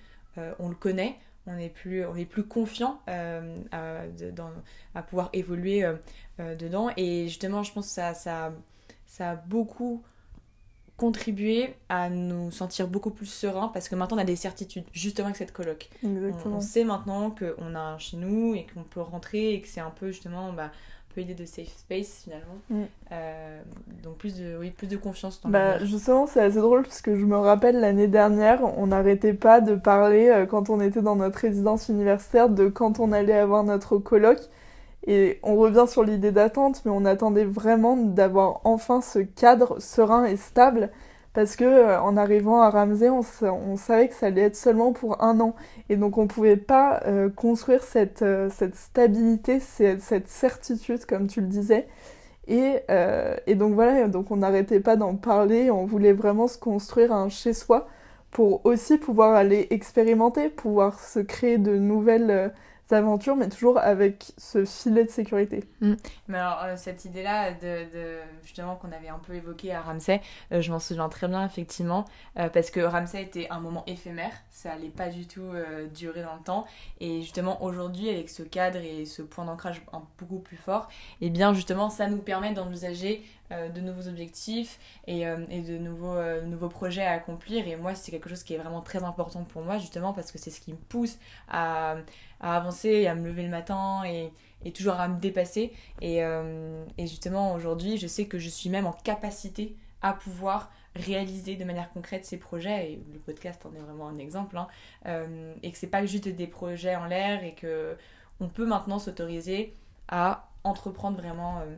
on 0.59 0.69
le 0.69 0.75
connaît, 0.75 1.17
on 1.47 1.59
est 1.59 1.69
plus, 1.69 2.05
on 2.05 2.15
confiant 2.49 3.01
euh, 3.09 3.57
à, 3.73 5.03
pouvoir 5.03 5.31
évoluer 5.33 5.85
euh, 5.85 5.95
euh, 6.41 6.55
dedans. 6.55 6.91
Et 6.97 7.29
justement, 7.29 7.63
je 7.63 7.73
pense 7.73 7.87
que 7.87 7.93
ça, 7.93 8.15
ça, 8.15 8.53
ça 9.07 9.31
a 9.33 9.37
beaucoup 9.37 10.03
contribué 10.97 11.75
à 11.89 12.09
nous 12.09 12.51
sentir 12.51 12.89
beaucoup 12.89 13.11
plus 13.11 13.27
sereins 13.27 13.69
parce 13.69 13.89
que 13.89 13.95
maintenant 13.95 14.17
on 14.17 14.21
a 14.21 14.25
des 14.25 14.37
certitudes 14.37 14.85
justement 14.93 15.27
avec 15.27 15.37
cette 15.37 15.53
coloc. 15.53 15.91
On, 16.03 16.61
sait 16.61 16.85
maintenant 16.85 17.31
qu'on 17.31 17.75
a 17.75 17.81
un 17.81 17.99
chez 17.99 18.17
nous 18.17 18.55
et 18.55 18.67
qu'on 18.73 18.83
peut 18.83 19.01
rentrer 19.01 19.53
et 19.53 19.61
que 19.61 19.69
c'est 19.69 19.81
un 19.81 19.91
peu 19.91 20.09
justement 20.09 20.53
bah, 20.53 20.71
idée 21.21 21.35
de 21.35 21.45
safe 21.45 21.69
space 21.69 22.23
finalement. 22.25 22.59
Mm. 22.71 22.83
Euh, 23.13 23.63
donc 24.03 24.17
plus 24.19 24.37
de, 24.39 24.57
oui, 24.59 24.71
plus 24.71 24.87
de 24.87 24.97
confiance 24.97 25.41
dans 25.43 25.51
bah, 25.51 25.85
Justement, 25.85 26.27
c'est 26.27 26.41
assez 26.41 26.61
drôle 26.61 26.83
parce 26.83 27.01
que 27.01 27.17
je 27.17 27.25
me 27.25 27.37
rappelle 27.37 27.81
l'année 27.81 28.09
dernière, 28.09 28.61
on 28.79 28.89
n'arrêtait 28.89 29.35
pas 29.35 29.61
de 29.61 29.75
parler 29.75 30.29
euh, 30.29 30.47
quand 30.47 30.71
on 30.71 30.81
était 30.81 31.03
dans 31.03 31.17
notre 31.17 31.39
résidence 31.39 31.89
universitaire 31.89 32.49
de 32.49 32.69
quand 32.69 33.01
on 33.01 33.13
allait 33.13 33.39
avoir 33.39 33.65
notre 33.65 33.99
colloque. 33.99 34.49
Et 35.07 35.39
on 35.43 35.57
revient 35.57 35.85
sur 35.89 36.03
l'idée 36.03 36.33
d'attente, 36.33 36.83
mais 36.85 36.91
on 36.91 37.05
attendait 37.05 37.45
vraiment 37.45 37.97
d'avoir 37.97 38.61
enfin 38.65 39.01
ce 39.01 39.21
cadre 39.21 39.81
serein 39.81 40.25
et 40.25 40.37
stable 40.37 40.91
parce 41.37 41.55
que 41.55 41.65
euh, 41.65 42.01
en 42.01 42.17
arrivant 42.17 42.63
à 42.63 42.71
Ramsey, 42.71 43.11
on, 43.11 43.77
savait 43.77 44.09
que 44.09 44.15
ça 44.15 44.29
allait 44.29 44.41
être 44.41 44.57
seulement 44.57 44.95
pour 44.95 45.23
un 45.23 45.39
an. 45.41 45.55
Et 45.91 45.97
donc 45.97 46.17
on 46.17 46.27
pouvait 46.27 46.57
pas 46.57 47.03
euh, 47.07 47.29
construire 47.29 47.83
cette, 47.83 48.23
euh, 48.23 48.49
cette 48.49 48.75
stabilité, 48.75 49.61
cette, 49.61 50.29
certitude, 50.29 51.05
comme 51.05 51.27
tu 51.27 51.43
le 51.43 51.47
disais. 51.47 51.89
Et, 52.49 52.77
et 53.49 53.55
donc 53.57 53.75
voilà, 53.75 54.07
donc 54.07 54.31
on 54.31 54.37
n'arrêtait 54.37 54.79
pas 54.79 54.95
d'en 54.95 55.17
parler, 55.17 55.69
on 55.69 55.85
voulait 55.85 56.13
vraiment 56.13 56.47
se 56.47 56.57
construire 56.57 57.13
un 57.13 57.29
chez-soi 57.29 57.89
pour 58.31 58.65
aussi 58.65 58.99
pouvoir 58.99 59.35
aller 59.35 59.67
expérimenter, 59.71 60.49
pouvoir 60.49 61.01
se 61.01 61.19
créer 61.19 61.59
de 61.59 61.77
nouvelles 61.77 62.53
aventures, 62.93 63.37
mais 63.37 63.49
toujours 63.49 63.79
avec 63.79 64.33
ce 64.39 64.65
filet 64.65 65.05
de 65.05 65.11
sécurité. 65.11 65.65
Mm. 65.81 65.95
Mais 66.29 66.39
alors, 66.39 66.63
euh, 66.65 66.77
cette 66.77 67.05
idée-là, 67.05 67.53
de, 67.53 68.19
justement, 68.43 68.77
qu'on 68.77 68.93
avait 68.93 69.09
un 69.09 69.19
peu 69.19 69.35
évoqué 69.35 69.73
à 69.73 69.81
Ramsey, 69.81 70.21
euh, 70.53 70.61
je 70.61 70.71
m'en 70.71 70.79
souviens 70.79 71.09
très 71.09 71.29
bien, 71.29 71.45
effectivement, 71.45 72.05
euh, 72.39 72.49
parce 72.49 72.71
que 72.71 72.81
Ramsey 72.81 73.23
était 73.23 73.49
un 73.51 73.61
moment 73.61 73.85
éphémère, 73.87 74.33
ça 74.51 74.73
allait 74.73 74.89
pas 74.89 75.09
du 75.09 75.27
tout 75.27 75.53
durer 75.95 76.23
dans 76.23 76.35
le 76.35 76.43
temps, 76.43 76.67
et 77.01 77.23
justement, 77.23 77.63
aujourd'hui, 77.63 78.09
avec 78.09 78.29
ce 78.29 78.43
cadre 78.43 78.79
et 78.79 79.05
ce 79.05 79.23
point 79.23 79.45
d'ancrage 79.45 79.83
beaucoup 80.19 80.39
plus 80.39 80.57
fort, 80.57 80.89
et 81.21 81.27
eh 81.27 81.31
bien, 81.31 81.55
justement, 81.55 81.91
ça 81.91 82.07
nous 82.07 82.19
permet 82.19 82.53
d'envisager 82.53 83.23
de 83.51 83.81
nouveaux 83.81 84.09
objectifs 84.09 84.79
et, 85.07 85.21
et 85.21 85.61
de 85.61 85.79
nouveaux, 85.79 86.21
nouveaux 86.45 86.69
projets 86.69 87.05
à 87.05 87.13
accomplir. 87.13 87.67
Et 87.69 87.77
moi, 87.77 87.95
c'est 87.95 88.11
quelque 88.11 88.29
chose 88.29 88.43
qui 88.43 88.55
est 88.55 88.59
vraiment 88.59 88.81
très 88.81 89.05
important 89.05 89.45
pour 89.45 89.63
moi, 89.63 89.79
justement, 89.79 90.13
parce 90.13 90.33
que 90.33 90.39
c'est 90.39 90.51
ce 90.51 90.61
qui 90.61 90.73
me 90.73 90.79
pousse 90.79 91.19
à, 91.49 91.97
à 92.41 92.57
avancer 92.57 93.07
à 93.07 93.15
me 93.15 93.29
lever 93.29 93.43
le 93.43 93.51
matin 93.51 94.03
et, 94.05 94.33
et 94.65 94.73
toujours 94.73 94.95
à 94.95 95.09
me 95.09 95.21
dépasser. 95.21 95.73
Et, 96.01 96.25
euh, 96.25 96.85
et 96.99 97.07
justement, 97.07 97.55
aujourd'hui, 97.55 97.99
je 97.99 98.07
sais 98.07 98.27
que 98.27 98.39
je 98.39 98.49
suis 98.49 98.71
même 98.71 98.87
en 98.87 98.93
capacité 98.93 99.77
à 100.03 100.13
pouvoir 100.13 100.71
réaliser 100.95 101.57
de 101.57 101.65
manière 101.65 101.91
concrète 101.93 102.25
ces 102.25 102.39
projets 102.39 102.93
et 102.93 103.03
le 103.13 103.19
podcast 103.19 103.65
en 103.67 103.75
est 103.75 103.81
vraiment 103.81 104.09
un 104.09 104.19
exemple 104.19 104.57
hein, 104.57 104.67
euh, 105.07 105.55
et 105.63 105.71
que 105.71 105.77
c'est 105.77 105.89
pas 105.89 106.07
juste 106.07 106.27
des 106.29 106.47
projets 106.47 106.97
en 106.97 107.05
l'air 107.05 107.45
et 107.45 107.55
que 107.55 107.97
on 108.41 108.49
peut 108.49 108.67
maintenant 108.67 108.99
s'autoriser 108.99 109.75
à 110.09 110.49
entreprendre 110.65 111.19
vraiment 111.19 111.61
euh, 111.61 111.77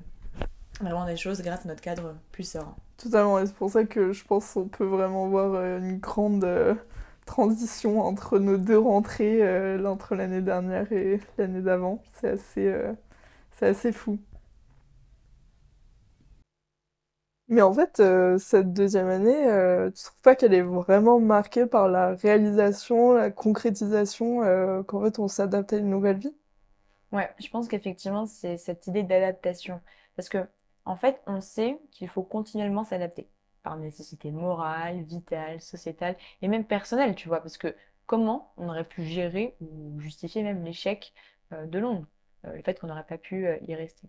vraiment 0.81 1.07
des 1.07 1.17
choses 1.17 1.43
grâce 1.43 1.65
à 1.65 1.69
notre 1.69 1.81
cadre 1.83 2.15
plus 2.33 2.49
serein. 2.51 2.77
Totalement, 2.97 3.39
et 3.39 3.47
c'est 3.47 3.55
pour 3.55 3.71
ça 3.71 3.85
que 3.85 4.13
je 4.13 4.25
pense 4.25 4.53
qu'on 4.55 4.69
peut 4.69 4.85
vraiment 4.85 5.29
voir 5.29 5.55
une 5.79 5.99
grande 5.99 6.45
transition 7.27 8.01
entre 8.01 8.39
nos 8.39 8.57
deux 8.57 8.79
rentrées, 8.79 9.43
euh, 9.47 9.85
entre 9.87 10.15
l'année 10.17 10.41
dernière 10.43 10.91
et 10.93 11.21
l'année 11.39 11.63
d'avant. 11.63 12.03
C'est 12.15 12.31
assez, 12.31 12.67
euh, 12.67 12.93
c'est 13.53 13.69
assez 13.69 13.93
fou. 13.93 14.19
Mais 17.49 17.63
en 17.63 17.73
fait, 17.73 18.01
euh, 18.01 18.37
cette 18.39 18.73
deuxième 18.75 19.09
année, 19.09 19.91
tu 19.95 20.03
trouves 20.05 20.21
pas 20.23 20.35
qu'elle 20.37 20.53
est 20.55 20.63
vraiment 20.63 21.19
marquée 21.21 21.67
par 21.67 21.89
la 21.89 22.15
réalisation, 22.15 23.15
la 23.15 23.31
concrétisation, 23.31 24.41
qu'en 24.85 25.03
fait 25.03 25.19
on 25.19 25.29
s'adapte 25.29 25.73
à 25.73 25.79
une 25.79 25.91
nouvelle 25.91 26.19
vie? 26.19 26.35
Ouais, 27.13 27.31
je 27.41 27.49
pense 27.49 27.69
qu'effectivement, 27.69 28.27
c'est 28.27 28.57
cette 28.59 28.87
idée 28.87 29.03
d'adaptation. 29.03 29.81
Parce 30.17 30.29
que, 30.29 30.47
en 30.89 30.97
fait, 30.97 31.21
on 31.27 31.43
sait 31.43 31.79
qu'il 31.91 32.09
faut 32.09 32.23
continuellement 32.23 32.83
s'adapter 32.83 33.29
par 33.63 33.77
nécessité 33.77 34.31
morale, 34.31 35.03
vitale, 35.03 35.61
sociétale 35.61 36.17
et 36.41 36.49
même 36.49 36.65
personnelle, 36.65 37.15
tu 37.15 37.29
vois, 37.29 37.41
parce 37.41 37.59
que 37.59 37.77
comment 38.07 38.55
on 38.57 38.71
aurait 38.71 38.89
pu 38.89 39.05
gérer 39.05 39.55
ou 39.61 40.01
justifier 40.01 40.43
même 40.43 40.65
l'échec 40.65 41.13
euh, 41.53 41.67
de 41.67 41.79
Londres, 41.79 42.07
euh, 42.47 42.55
le 42.57 42.63
fait 42.63 42.81
qu'on 42.81 42.87
n'aurait 42.87 43.05
pas 43.05 43.19
pu 43.19 43.47
euh, 43.47 43.59
y 43.67 43.75
rester. 43.75 44.09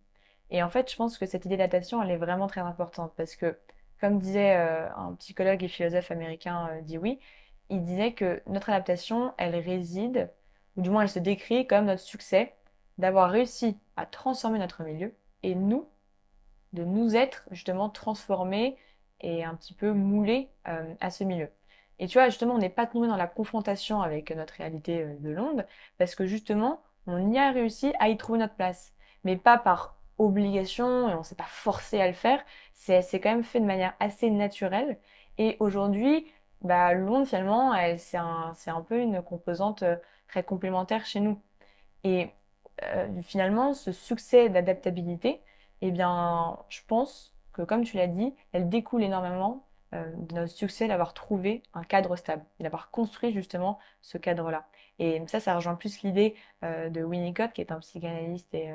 Et 0.51 0.63
en 0.63 0.69
fait, 0.69 0.89
je 0.89 0.95
pense 0.95 1.17
que 1.17 1.25
cette 1.25 1.43
idée 1.43 1.57
d'adaptation, 1.57 2.01
elle 2.01 2.11
est 2.11 2.17
vraiment 2.17 2.47
très 2.47 2.61
importante 2.61 3.11
parce 3.17 3.35
que 3.35 3.59
comme 3.99 4.17
disait 4.17 4.55
un 4.55 5.13
psychologue 5.15 5.61
et 5.61 5.67
philosophe 5.67 6.09
américain 6.11 6.69
Dewey, 6.83 7.19
il 7.69 7.83
disait 7.83 8.13
que 8.13 8.41
notre 8.47 8.69
adaptation, 8.69 9.33
elle 9.37 9.57
réside, 9.57 10.31
ou 10.77 10.81
du 10.81 10.89
moins 10.89 11.01
elle 11.01 11.09
se 11.09 11.19
décrit 11.19 11.67
comme 11.67 11.83
notre 11.85 12.01
succès 12.01 12.55
d'avoir 12.97 13.29
réussi 13.29 13.77
à 13.97 14.05
transformer 14.05 14.57
notre 14.57 14.83
milieu 14.83 15.13
et 15.43 15.53
nous, 15.53 15.85
de 16.73 16.83
nous 16.83 17.15
être 17.15 17.47
justement 17.51 17.89
transformés 17.89 18.77
et 19.21 19.43
un 19.43 19.55
petit 19.55 19.73
peu 19.73 19.91
moulés 19.91 20.49
euh, 20.67 20.93
à 21.01 21.09
ce 21.09 21.23
milieu. 21.23 21.49
Et 21.99 22.07
tu 22.07 22.17
vois, 22.17 22.29
justement, 22.29 22.55
on 22.55 22.59
n'est 22.59 22.69
pas 22.69 22.87
tombé 22.87 23.07
dans 23.07 23.17
la 23.17 23.27
confrontation 23.27 24.01
avec 24.01 24.31
notre 24.31 24.53
réalité 24.55 25.01
euh, 25.03 25.15
de 25.19 25.29
Londres, 25.29 25.63
parce 25.97 26.15
que 26.15 26.25
justement, 26.25 26.81
on 27.07 27.31
y 27.31 27.37
a 27.37 27.51
réussi 27.51 27.93
à 27.99 28.09
y 28.09 28.17
trouver 28.17 28.39
notre 28.39 28.55
place. 28.55 28.93
Mais 29.23 29.35
pas 29.35 29.57
par 29.57 29.97
obligation, 30.17 31.09
et 31.09 31.15
on 31.15 31.23
s'est 31.23 31.35
pas 31.35 31.43
forcé 31.43 31.99
à 31.99 32.07
le 32.07 32.13
faire, 32.13 32.43
c'est 32.73 33.19
quand 33.19 33.31
même 33.31 33.43
fait 33.43 33.59
de 33.59 33.65
manière 33.65 33.93
assez 33.99 34.29
naturelle. 34.29 34.97
Et 35.37 35.57
aujourd'hui, 35.59 36.27
bah, 36.61 36.93
Londres, 36.93 37.25
finalement, 37.27 37.73
c'est 37.97 38.17
un, 38.17 38.53
un 38.67 38.81
peu 38.81 38.99
une 38.99 39.21
composante 39.21 39.83
euh, 39.83 39.95
très 40.27 40.43
complémentaire 40.43 41.05
chez 41.05 41.19
nous. 41.19 41.41
Et 42.03 42.29
finalement, 43.23 43.73
ce 43.73 43.91
succès 43.91 44.47
d'adaptabilité, 44.47 45.41
eh 45.81 45.91
bien, 45.91 46.57
je 46.69 46.81
pense 46.87 47.33
que, 47.53 47.61
comme 47.61 47.83
tu 47.83 47.97
l'as 47.97 48.07
dit, 48.07 48.33
elle 48.51 48.69
découle 48.69 49.03
énormément 49.03 49.65
euh, 49.93 50.11
de 50.15 50.35
notre 50.35 50.51
succès 50.51 50.87
d'avoir 50.87 51.13
trouvé 51.13 51.63
un 51.73 51.83
cadre 51.83 52.15
stable 52.15 52.43
d'avoir 52.59 52.91
construit 52.91 53.33
justement 53.33 53.79
ce 54.01 54.17
cadre-là. 54.17 54.67
Et 54.99 55.21
ça, 55.27 55.39
ça 55.39 55.55
rejoint 55.55 55.75
plus 55.75 56.01
l'idée 56.01 56.35
euh, 56.63 56.89
de 56.89 57.03
Winnicott, 57.03 57.53
qui 57.53 57.61
est 57.61 57.71
un 57.71 57.79
psychanalyste 57.79 58.53
et, 58.53 58.73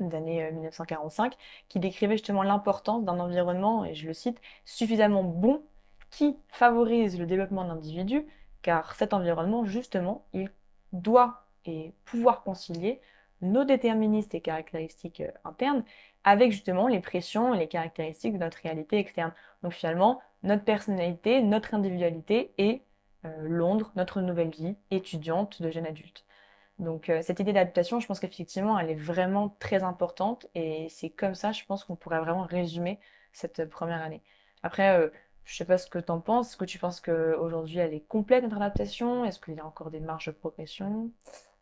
des 0.00 0.16
années 0.16 0.50
1945, 0.50 1.36
qui 1.68 1.78
décrivait 1.78 2.16
justement 2.16 2.42
l'importance 2.42 3.04
d'un 3.04 3.20
environnement, 3.20 3.84
et 3.84 3.94
je 3.94 4.06
le 4.06 4.12
cite, 4.12 4.40
suffisamment 4.64 5.22
bon 5.22 5.62
qui 6.10 6.36
favorise 6.48 7.18
le 7.18 7.26
développement 7.26 7.64
de 7.64 7.68
l'individu, 7.68 8.26
car 8.62 8.94
cet 8.94 9.12
environnement, 9.14 9.64
justement, 9.64 10.26
il 10.32 10.50
doit 10.92 11.44
et 11.66 11.92
pouvoir 12.04 12.42
concilier 12.42 13.00
nos 13.44 13.64
déterministes 13.64 14.34
et 14.34 14.40
caractéristiques 14.40 15.20
euh, 15.20 15.30
internes 15.44 15.84
avec 16.24 16.52
justement 16.52 16.88
les 16.88 17.00
pressions 17.00 17.54
et 17.54 17.58
les 17.58 17.68
caractéristiques 17.68 18.34
de 18.34 18.38
notre 18.38 18.58
réalité 18.58 18.98
externe. 18.98 19.32
Donc 19.62 19.72
finalement, 19.72 20.20
notre 20.42 20.64
personnalité, 20.64 21.42
notre 21.42 21.74
individualité 21.74 22.52
et 22.58 22.82
euh, 23.24 23.28
Londres, 23.42 23.92
notre 23.96 24.20
nouvelle 24.20 24.50
vie 24.50 24.76
étudiante 24.90 25.62
de 25.62 25.70
jeune 25.70 25.86
adulte. 25.86 26.24
Donc 26.78 27.08
euh, 27.08 27.22
cette 27.22 27.40
idée 27.40 27.52
d'adaptation, 27.52 28.00
je 28.00 28.06
pense 28.06 28.20
qu'effectivement, 28.20 28.78
elle 28.78 28.90
est 28.90 28.94
vraiment 28.94 29.56
très 29.60 29.82
importante 29.82 30.46
et 30.54 30.88
c'est 30.90 31.10
comme 31.10 31.34
ça, 31.34 31.52
je 31.52 31.64
pense 31.64 31.84
qu'on 31.84 31.96
pourrait 31.96 32.20
vraiment 32.20 32.42
résumer 32.42 32.98
cette 33.32 33.68
première 33.68 34.02
année. 34.02 34.22
Après, 34.62 35.10
je 35.44 35.56
sais 35.56 35.64
pas 35.64 35.78
ce 35.78 35.88
que 35.88 35.98
tu 35.98 36.10
en 36.10 36.20
penses. 36.20 36.50
Est-ce 36.50 36.56
que 36.56 36.64
tu 36.64 36.78
penses 36.78 37.00
qu'aujourd'hui, 37.00 37.78
elle 37.78 37.94
est 37.94 38.06
complète, 38.06 38.44
notre 38.44 38.56
adaptation? 38.56 39.24
Est-ce 39.24 39.38
qu'il 39.38 39.54
y 39.54 39.60
a 39.60 39.66
encore 39.66 39.90
des 39.90 40.00
marges 40.00 40.26
de 40.26 40.32
progression? 40.32 41.10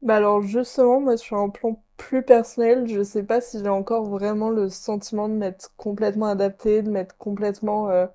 Bah 0.02 0.16
alors 0.16 0.42
justement, 0.42 1.00
moi 1.00 1.16
sur 1.16 1.36
un 1.38 1.48
plan 1.48 1.80
plus 1.96 2.22
personnel, 2.24 2.88
je 2.88 3.02
sais 3.04 3.22
pas 3.22 3.40
si 3.40 3.60
j'ai 3.60 3.68
encore 3.68 4.04
vraiment 4.08 4.50
le 4.50 4.68
sentiment 4.68 5.28
de 5.28 5.34
m'être 5.34 5.72
complètement 5.76 6.26
adapté, 6.26 6.82
de 6.82 6.90
m'être 6.90 7.16
complètement 7.18 7.88
euh, 7.90 8.06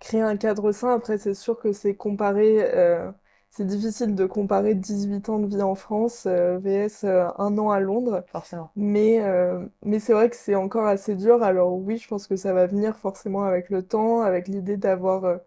créé 0.00 0.20
un 0.20 0.36
cadre 0.36 0.72
sain. 0.72 0.92
Après, 0.94 1.18
c'est 1.18 1.34
sûr 1.34 1.58
que 1.60 1.72
c'est 1.72 1.94
comparé 1.94 2.58
euh, 2.74 3.10
c'est 3.50 3.64
difficile 3.66 4.14
de 4.16 4.26
comparer 4.26 4.74
18 4.74 5.28
ans 5.28 5.38
de 5.38 5.46
vie 5.46 5.62
en 5.62 5.76
France 5.76 6.24
euh, 6.26 6.58
vs 6.58 7.04
euh, 7.04 7.28
un 7.38 7.56
an 7.58 7.70
à 7.70 7.78
Londres. 7.80 8.24
Forcément. 8.28 8.70
Mais, 8.74 9.20
euh, 9.22 9.64
mais 9.84 10.00
c'est 10.00 10.12
vrai 10.14 10.28
que 10.28 10.36
c'est 10.36 10.56
encore 10.56 10.86
assez 10.86 11.14
dur. 11.14 11.42
Alors 11.44 11.72
oui, 11.76 11.96
je 11.98 12.08
pense 12.08 12.26
que 12.26 12.34
ça 12.36 12.52
va 12.52 12.66
venir 12.66 12.96
forcément 12.98 13.44
avec 13.44 13.70
le 13.70 13.82
temps, 13.86 14.20
avec 14.22 14.48
l'idée 14.48 14.76
d'avoir 14.76 15.38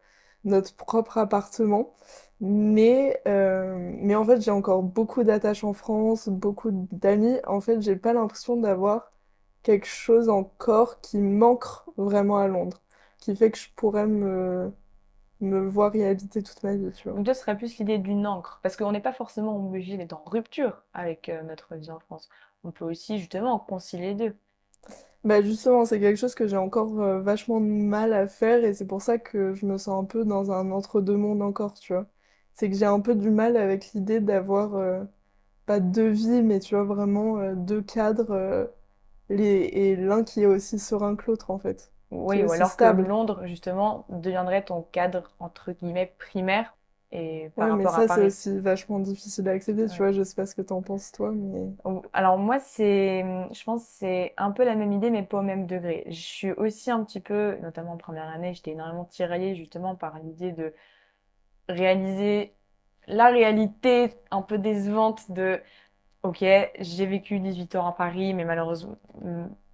notre 0.45 0.75
propre 0.75 1.17
appartement. 1.17 1.93
Mais, 2.41 3.21
mais 3.25 4.15
en 4.15 4.25
fait, 4.25 4.41
j'ai 4.41 4.51
encore 4.51 4.83
beaucoup 4.83 5.23
d'attaches 5.23 5.63
en 5.63 5.73
France, 5.73 6.29
beaucoup 6.29 6.71
d'amis. 6.91 7.37
En 7.47 7.61
fait, 7.61 7.81
j'ai 7.81 7.95
pas 7.97 8.13
l'impression 8.13 8.55
d'avoir 8.57 9.11
quelque 9.63 9.87
chose 9.87 10.29
encore 10.29 11.01
qui 11.01 11.17
manque 11.19 11.65
vraiment 11.97 12.37
à 12.37 12.47
Londres, 12.47 12.81
qui 13.19 13.35
fait 13.35 13.51
que 13.51 13.57
je 13.57 13.69
pourrais 13.75 14.07
me 14.07 14.71
me 15.41 15.59
voir 15.67 15.95
y 15.95 16.03
habiter 16.03 16.43
toute 16.43 16.63
ma 16.63 16.75
vie, 16.75 16.91
tu 16.93 17.09
vois. 17.09 17.17
Donc 17.17 17.25
toi, 17.25 17.33
ce 17.35 17.41
serait 17.41 17.57
plus 17.57 17.77
l'idée 17.77 17.97
d'une 17.99 18.25
encre, 18.27 18.59
parce 18.63 18.75
qu'on 18.75 18.91
n'est 18.91 18.99
pas 19.01 19.13
forcément 19.13 19.55
obligé 19.57 19.95
d'être 19.97 20.13
en 20.13 20.23
rupture 20.25 20.81
avec 20.93 21.29
euh, 21.29 21.43
notre 21.43 21.75
vie 21.75 21.91
en 21.91 21.99
France. 21.99 22.29
On 22.63 22.71
peut 22.71 22.85
aussi 22.85 23.19
justement 23.19 23.59
concilier 23.59 24.07
les 24.09 24.15
deux. 24.15 24.37
Bah 25.23 25.41
justement, 25.41 25.85
c'est 25.85 25.99
quelque 25.99 26.17
chose 26.17 26.35
que 26.35 26.47
j'ai 26.47 26.57
encore 26.57 26.99
euh, 27.01 27.21
vachement 27.21 27.59
de 27.59 27.65
mal 27.65 28.13
à 28.13 28.27
faire 28.27 28.63
et 28.63 28.73
c'est 28.73 28.87
pour 28.87 29.01
ça 29.01 29.17
que 29.17 29.53
je 29.53 29.65
me 29.65 29.77
sens 29.77 30.01
un 30.01 30.05
peu 30.05 30.23
dans 30.25 30.51
un 30.51 30.71
entre-deux-mondes 30.71 31.41
encore, 31.41 31.73
tu 31.79 31.93
vois. 31.93 32.07
C'est 32.59 32.69
que 32.69 32.75
j'ai 32.75 32.85
un 32.85 32.99
peu 32.99 33.15
du 33.15 33.29
mal 33.29 33.55
avec 33.55 33.93
l'idée 33.93 34.19
d'avoir 34.19 34.75
euh, 34.75 35.01
pas 35.65 35.79
deux 35.79 36.09
vies, 36.09 36.41
mais 36.41 36.59
tu 36.59 36.75
vois, 36.75 36.83
vraiment 36.83 37.53
deux 37.53 37.81
cadres 37.81 38.69
les... 39.29 39.61
et 39.61 39.95
l'un 39.95 40.25
qui 40.25 40.41
est 40.41 40.45
aussi 40.45 40.77
serein 40.77 41.15
que 41.15 41.27
l'autre, 41.27 41.51
en 41.51 41.57
fait. 41.57 41.93
Oui, 42.11 42.43
ou 42.43 42.51
alors 42.51 42.75
que 42.75 42.83
Londres, 42.83 43.43
justement, 43.45 44.05
deviendrait 44.09 44.65
ton 44.65 44.81
cadre, 44.81 45.31
entre 45.39 45.71
guillemets, 45.71 46.13
primaire. 46.19 46.75
Et 47.13 47.49
par 47.55 47.77
mais 47.77 47.85
ça, 47.85 48.09
c'est 48.09 48.25
aussi 48.25 48.59
vachement 48.59 48.99
difficile 48.99 49.47
à 49.47 49.53
accepter, 49.53 49.87
tu 49.87 49.97
vois. 49.97 50.11
Je 50.11 50.21
sais 50.21 50.35
pas 50.35 50.45
ce 50.45 50.53
que 50.53 50.61
t'en 50.61 50.81
penses, 50.81 51.13
toi, 51.13 51.31
mais... 51.31 51.69
Alors, 52.11 52.37
moi, 52.37 52.59
c'est... 52.59 53.23
Je 53.53 53.63
pense 53.63 53.85
que 53.85 53.89
c'est 53.99 54.33
un 54.35 54.51
peu 54.51 54.65
la 54.65 54.75
même 54.75 54.91
idée, 54.91 55.11
mais 55.11 55.23
pas 55.23 55.39
au 55.39 55.43
même 55.43 55.65
degré. 55.65 56.03
Je 56.07 56.19
suis 56.19 56.51
aussi 56.51 56.91
un 56.91 57.05
petit 57.05 57.21
peu, 57.21 57.55
notamment 57.61 57.93
en 57.93 57.97
première 57.97 58.27
année, 58.27 58.53
j'étais 58.53 58.71
énormément 58.71 59.05
tiraillée, 59.05 59.55
justement, 59.55 59.95
par 59.95 60.19
l'idée 60.19 60.51
de 60.51 60.73
réaliser 61.69 62.53
la 63.07 63.29
réalité 63.29 64.13
un 64.31 64.41
peu 64.41 64.57
décevante 64.57 65.31
de... 65.31 65.61
Ok, 66.23 66.43
j'ai 66.79 67.05
vécu 67.05 67.39
18 67.39 67.75
ans 67.75 67.87
à 67.87 67.93
Paris, 67.93 68.33
mais 68.33 68.45
malheureusement... 68.45 68.97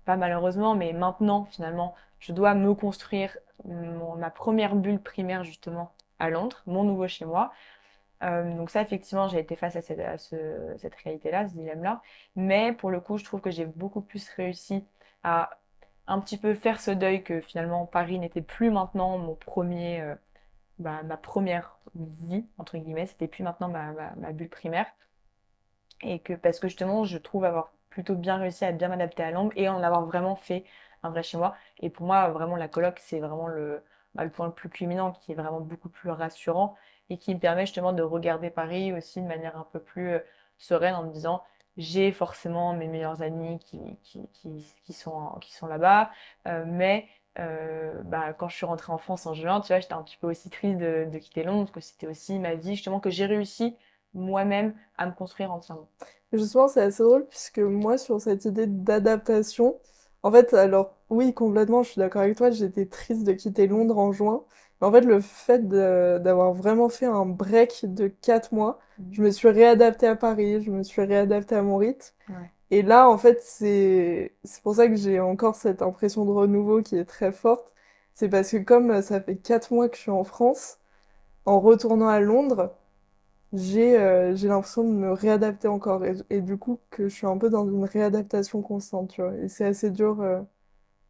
Pas 0.05 0.17
malheureusement, 0.17 0.75
mais 0.75 0.93
maintenant, 0.93 1.45
finalement 1.45 1.95
je 2.19 2.31
dois 2.31 2.53
me 2.55 2.73
construire 2.73 3.37
ma 3.65 4.29
première 4.29 4.75
bulle 4.75 4.99
primaire 4.99 5.43
justement 5.43 5.91
à 6.19 6.29
Londres, 6.29 6.63
mon 6.65 6.83
nouveau 6.83 7.07
chez 7.07 7.25
moi. 7.25 7.51
Euh, 8.23 8.55
donc 8.55 8.69
ça, 8.69 8.81
effectivement, 8.81 9.27
j'ai 9.27 9.39
été 9.39 9.55
face 9.55 9.75
à 9.75 9.81
cette, 9.81 10.01
cette 10.19 10.95
réalité-là, 11.03 11.47
ce 11.47 11.53
dilemme-là. 11.53 12.01
Mais 12.35 12.73
pour 12.73 12.89
le 12.89 12.99
coup, 12.99 13.17
je 13.17 13.23
trouve 13.23 13.41
que 13.41 13.51
j'ai 13.51 13.65
beaucoup 13.65 14.01
plus 14.01 14.27
réussi 14.29 14.85
à 15.23 15.51
un 16.07 16.19
petit 16.19 16.37
peu 16.37 16.53
faire 16.53 16.79
ce 16.79 16.91
deuil 16.91 17.23
que 17.23 17.41
finalement 17.41 17.85
Paris 17.85 18.19
n'était 18.19 18.41
plus 18.41 18.71
maintenant 18.71 19.17
mon 19.17 19.35
premier, 19.35 20.01
euh, 20.01 20.15
bah, 20.79 21.03
ma 21.03 21.17
première 21.17 21.77
vie, 21.95 22.45
entre 22.57 22.77
guillemets, 22.77 23.07
c'était 23.07 23.27
plus 23.27 23.43
maintenant 23.43 23.69
ma, 23.69 23.91
ma, 23.93 24.31
bulle 24.31 24.49
primaire. 24.49 24.87
Et 26.01 26.19
que 26.19 26.33
parce 26.33 26.59
que 26.59 26.67
justement, 26.67 27.03
je 27.05 27.17
trouve 27.17 27.45
avoir 27.45 27.73
plutôt 27.89 28.15
bien 28.15 28.37
réussi 28.37 28.65
à 28.65 28.71
bien 28.71 28.89
m'adapter 28.89 29.23
à 29.23 29.31
Londres 29.31 29.53
et 29.55 29.69
en 29.69 29.81
avoir 29.81 30.05
vraiment 30.05 30.35
fait 30.35 30.65
un 31.03 31.09
vrai 31.09 31.23
chez 31.23 31.37
moi. 31.37 31.55
Et 31.79 31.89
pour 31.89 32.05
moi, 32.05 32.29
vraiment, 32.29 32.55
la 32.57 32.67
coloc, 32.67 32.99
c'est 32.99 33.19
vraiment 33.19 33.47
le, 33.47 33.81
bah, 34.15 34.23
le 34.23 34.31
point 34.31 34.47
le 34.47 34.53
plus 34.53 34.69
culminant, 34.69 35.13
qui 35.13 35.31
est 35.31 35.35
vraiment 35.35 35.61
beaucoup 35.61 35.89
plus 35.89 36.09
rassurant 36.09 36.75
et 37.09 37.17
qui 37.17 37.33
me 37.33 37.39
permet 37.39 37.65
justement 37.65 37.93
de 37.93 38.01
regarder 38.03 38.49
Paris 38.49 38.93
aussi 38.93 39.21
de 39.21 39.27
manière 39.27 39.57
un 39.57 39.67
peu 39.71 39.79
plus 39.79 40.09
euh, 40.09 40.19
sereine 40.57 40.95
en 40.95 41.03
me 41.03 41.11
disant 41.11 41.43
j'ai 41.77 42.11
forcément 42.11 42.73
mes 42.73 42.87
meilleurs 42.87 43.21
amis 43.21 43.59
qui, 43.59 43.79
qui, 44.03 44.29
qui, 44.83 44.93
sont, 44.93 45.37
qui 45.41 45.53
sont 45.53 45.67
là-bas, 45.67 46.09
euh, 46.47 46.63
mais 46.65 47.07
euh, 47.39 47.93
bah, 48.03 48.33
quand 48.33 48.47
je 48.49 48.55
suis 48.55 48.65
rentrée 48.65 48.91
en 48.93 48.97
France 48.97 49.25
en 49.25 49.33
juin, 49.33 49.61
tu 49.61 49.67
vois, 49.67 49.79
j'étais 49.79 49.93
un 49.93 50.03
petit 50.03 50.17
peu 50.17 50.27
aussi 50.27 50.49
triste 50.49 50.77
de, 50.77 51.07
de 51.11 51.17
quitter 51.17 51.43
Londres, 51.43 51.69
parce 51.73 51.87
que 51.87 51.91
c'était 51.93 52.07
aussi 52.07 52.39
ma 52.39 52.55
vie, 52.55 52.75
justement, 52.75 52.99
que 52.99 53.09
j'ai 53.09 53.25
réussi 53.25 53.75
moi-même 54.13 54.73
à 54.97 55.05
me 55.07 55.11
construire 55.11 55.51
entièrement. 55.51 55.89
Justement, 56.33 56.67
c'est 56.67 56.81
assez 56.81 57.03
drôle, 57.03 57.27
puisque 57.27 57.59
moi, 57.59 57.97
sur 57.97 58.19
cette 58.21 58.45
idée 58.45 58.67
d'adaptation, 58.67 59.77
en 60.23 60.31
fait, 60.31 60.53
alors 60.53 60.95
oui, 61.09 61.33
complètement, 61.33 61.83
je 61.83 61.91
suis 61.91 61.99
d'accord 61.99 62.23
avec 62.23 62.37
toi, 62.37 62.49
j'étais 62.51 62.85
triste 62.87 63.23
de 63.25 63.33
quitter 63.33 63.67
Londres 63.67 63.97
en 63.97 64.11
juin. 64.11 64.43
Mais 64.81 64.87
en 64.87 64.91
fait, 64.91 65.01
le 65.01 65.21
fait 65.21 65.67
d'avoir 65.67 66.53
vraiment 66.53 66.89
fait 66.89 67.05
un 67.05 67.25
break 67.25 67.85
de 67.93 68.07
4 68.07 68.53
mois, 68.53 68.79
je 69.11 69.21
me 69.21 69.29
suis 69.31 69.49
réadaptée 69.49 70.07
à 70.07 70.15
Paris, 70.15 70.61
je 70.61 70.71
me 70.71 70.83
suis 70.83 71.01
réadaptée 71.03 71.55
à 71.55 71.61
mon 71.61 71.77
rythme. 71.77 72.13
Et 72.71 72.81
là, 72.81 73.09
en 73.09 73.17
fait, 73.17 73.41
c'est 73.41 74.35
c'est 74.43 74.61
pour 74.63 74.75
ça 74.75 74.87
que 74.87 74.95
j'ai 74.95 75.19
encore 75.19 75.55
cette 75.55 75.81
impression 75.81 76.25
de 76.25 76.31
renouveau 76.31 76.81
qui 76.81 76.97
est 76.97 77.05
très 77.05 77.31
forte. 77.31 77.71
C'est 78.13 78.29
parce 78.29 78.51
que 78.51 78.57
comme 78.57 79.01
ça 79.01 79.21
fait 79.21 79.37
4 79.37 79.73
mois 79.73 79.89
que 79.89 79.95
je 79.97 80.01
suis 80.01 80.11
en 80.11 80.23
France, 80.23 80.79
en 81.45 81.59
retournant 81.59 82.07
à 82.09 82.19
Londres, 82.21 82.75
j'ai 83.53 83.97
euh, 83.99 84.35
j'ai 84.35 84.47
l'impression 84.49 84.83
de 84.83 84.89
me 84.89 85.13
réadapter 85.13 85.67
encore. 85.67 86.03
Et, 86.29 86.41
du 86.41 86.57
coup 86.57 86.79
que 86.91 87.09
je 87.09 87.15
suis 87.15 87.27
un 87.27 87.37
peu 87.37 87.49
dans 87.49 87.67
une 87.69 87.85
réadaptation 87.85 88.61
constante 88.61 89.11
tu 89.11 89.21
vois. 89.21 89.35
Et 89.37 89.49
c'est 89.49 89.65
assez 89.65 89.91
dur 89.91 90.21
euh, 90.21 90.41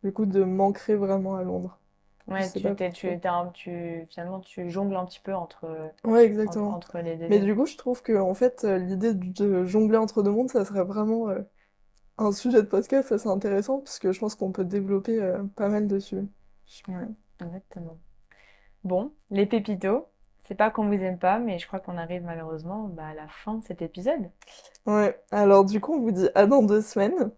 du 0.03 0.13
coup 0.13 0.25
de 0.25 0.43
m'ancrer 0.43 0.95
vraiment 0.95 1.35
à 1.35 1.43
Londres 1.43 1.79
ouais 2.27 2.49
tu, 2.51 2.61
t'es, 2.75 2.91
tu, 2.91 3.19
tu 3.53 4.05
finalement 4.09 4.39
tu 4.39 4.69
jongles 4.69 4.95
un 4.95 5.05
petit 5.05 5.19
peu 5.19 5.33
entre 5.33 5.91
ouais 6.03 6.25
exactement 6.25 6.75
entre, 6.75 6.99
les 6.99 7.17
deux 7.17 7.27
mais 7.27 7.39
du 7.39 7.55
coup 7.55 7.65
je 7.65 7.77
trouve 7.77 8.01
que 8.01 8.17
en 8.17 8.33
fait 8.33 8.63
euh, 8.63 8.77
l'idée 8.77 9.13
de 9.13 9.63
jongler 9.65 9.97
entre 9.97 10.23
deux 10.23 10.31
mondes 10.31 10.49
ça 10.49 10.65
serait 10.65 10.83
vraiment 10.83 11.27
un 12.17 12.31
sujet 12.31 12.63
de 12.63 12.67
podcast 12.67 13.11
assez 13.11 13.27
intéressant 13.27 13.79
parce 13.79 13.99
que 13.99 14.11
je 14.11 14.19
pense 14.19 14.35
qu'on 14.35 14.51
peut 14.51 14.65
développer 14.65 15.19
pas 15.55 15.69
mal 15.69 15.87
dessus 15.87 16.23
ouais. 16.87 17.07
Exactement. 17.41 17.99
Bon, 18.83 19.11
les 19.29 19.45
pépitos, 19.45 20.07
c'est 20.47 20.55
pas 20.55 20.69
qu'on 20.69 20.87
vous 20.87 21.01
aime 21.01 21.17
pas, 21.17 21.39
mais 21.39 21.57
je 21.57 21.67
crois 21.67 21.79
qu'on 21.79 21.97
arrive 21.97 22.23
malheureusement 22.23 22.83
bah, 22.83 23.07
à 23.11 23.13
la 23.13 23.27
fin 23.27 23.55
de 23.55 23.63
cet 23.63 23.81
épisode. 23.81 24.29
Ouais, 24.85 25.19
alors 25.31 25.65
du 25.65 25.81
coup, 25.81 25.95
on 25.95 26.01
vous 26.01 26.11
dit 26.11 26.29
à 26.35 26.45
dans 26.45 26.61
deux 26.61 26.81
semaines. 26.81 27.31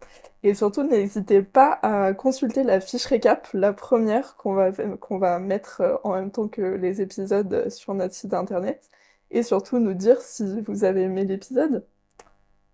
Et 0.44 0.54
surtout, 0.54 0.84
n'hésitez 0.84 1.42
pas 1.42 1.80
à 1.82 2.14
consulter 2.14 2.64
la 2.64 2.80
fiche 2.80 3.06
récap, 3.06 3.48
la 3.54 3.74
première 3.74 4.36
qu'on 4.36 4.54
va, 4.54 4.72
qu'on 4.72 5.18
va 5.18 5.40
mettre 5.40 5.82
euh, 5.82 5.96
en 6.04 6.14
même 6.14 6.32
temps 6.32 6.48
que 6.48 6.62
les 6.62 7.02
épisodes 7.02 7.54
euh, 7.54 7.70
sur 7.70 7.94
notre 7.94 8.14
site 8.14 8.34
internet. 8.34 8.90
Et 9.32 9.44
surtout, 9.44 9.80
nous 9.80 9.94
dire 9.94 10.22
si 10.22 10.62
vous 10.62 10.84
avez 10.84 11.04
aimé 11.04 11.26
l'épisode. 11.26 11.86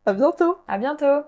À 0.05 0.13
bientôt! 0.13 0.57
À 0.67 0.77
bientôt! 0.77 1.23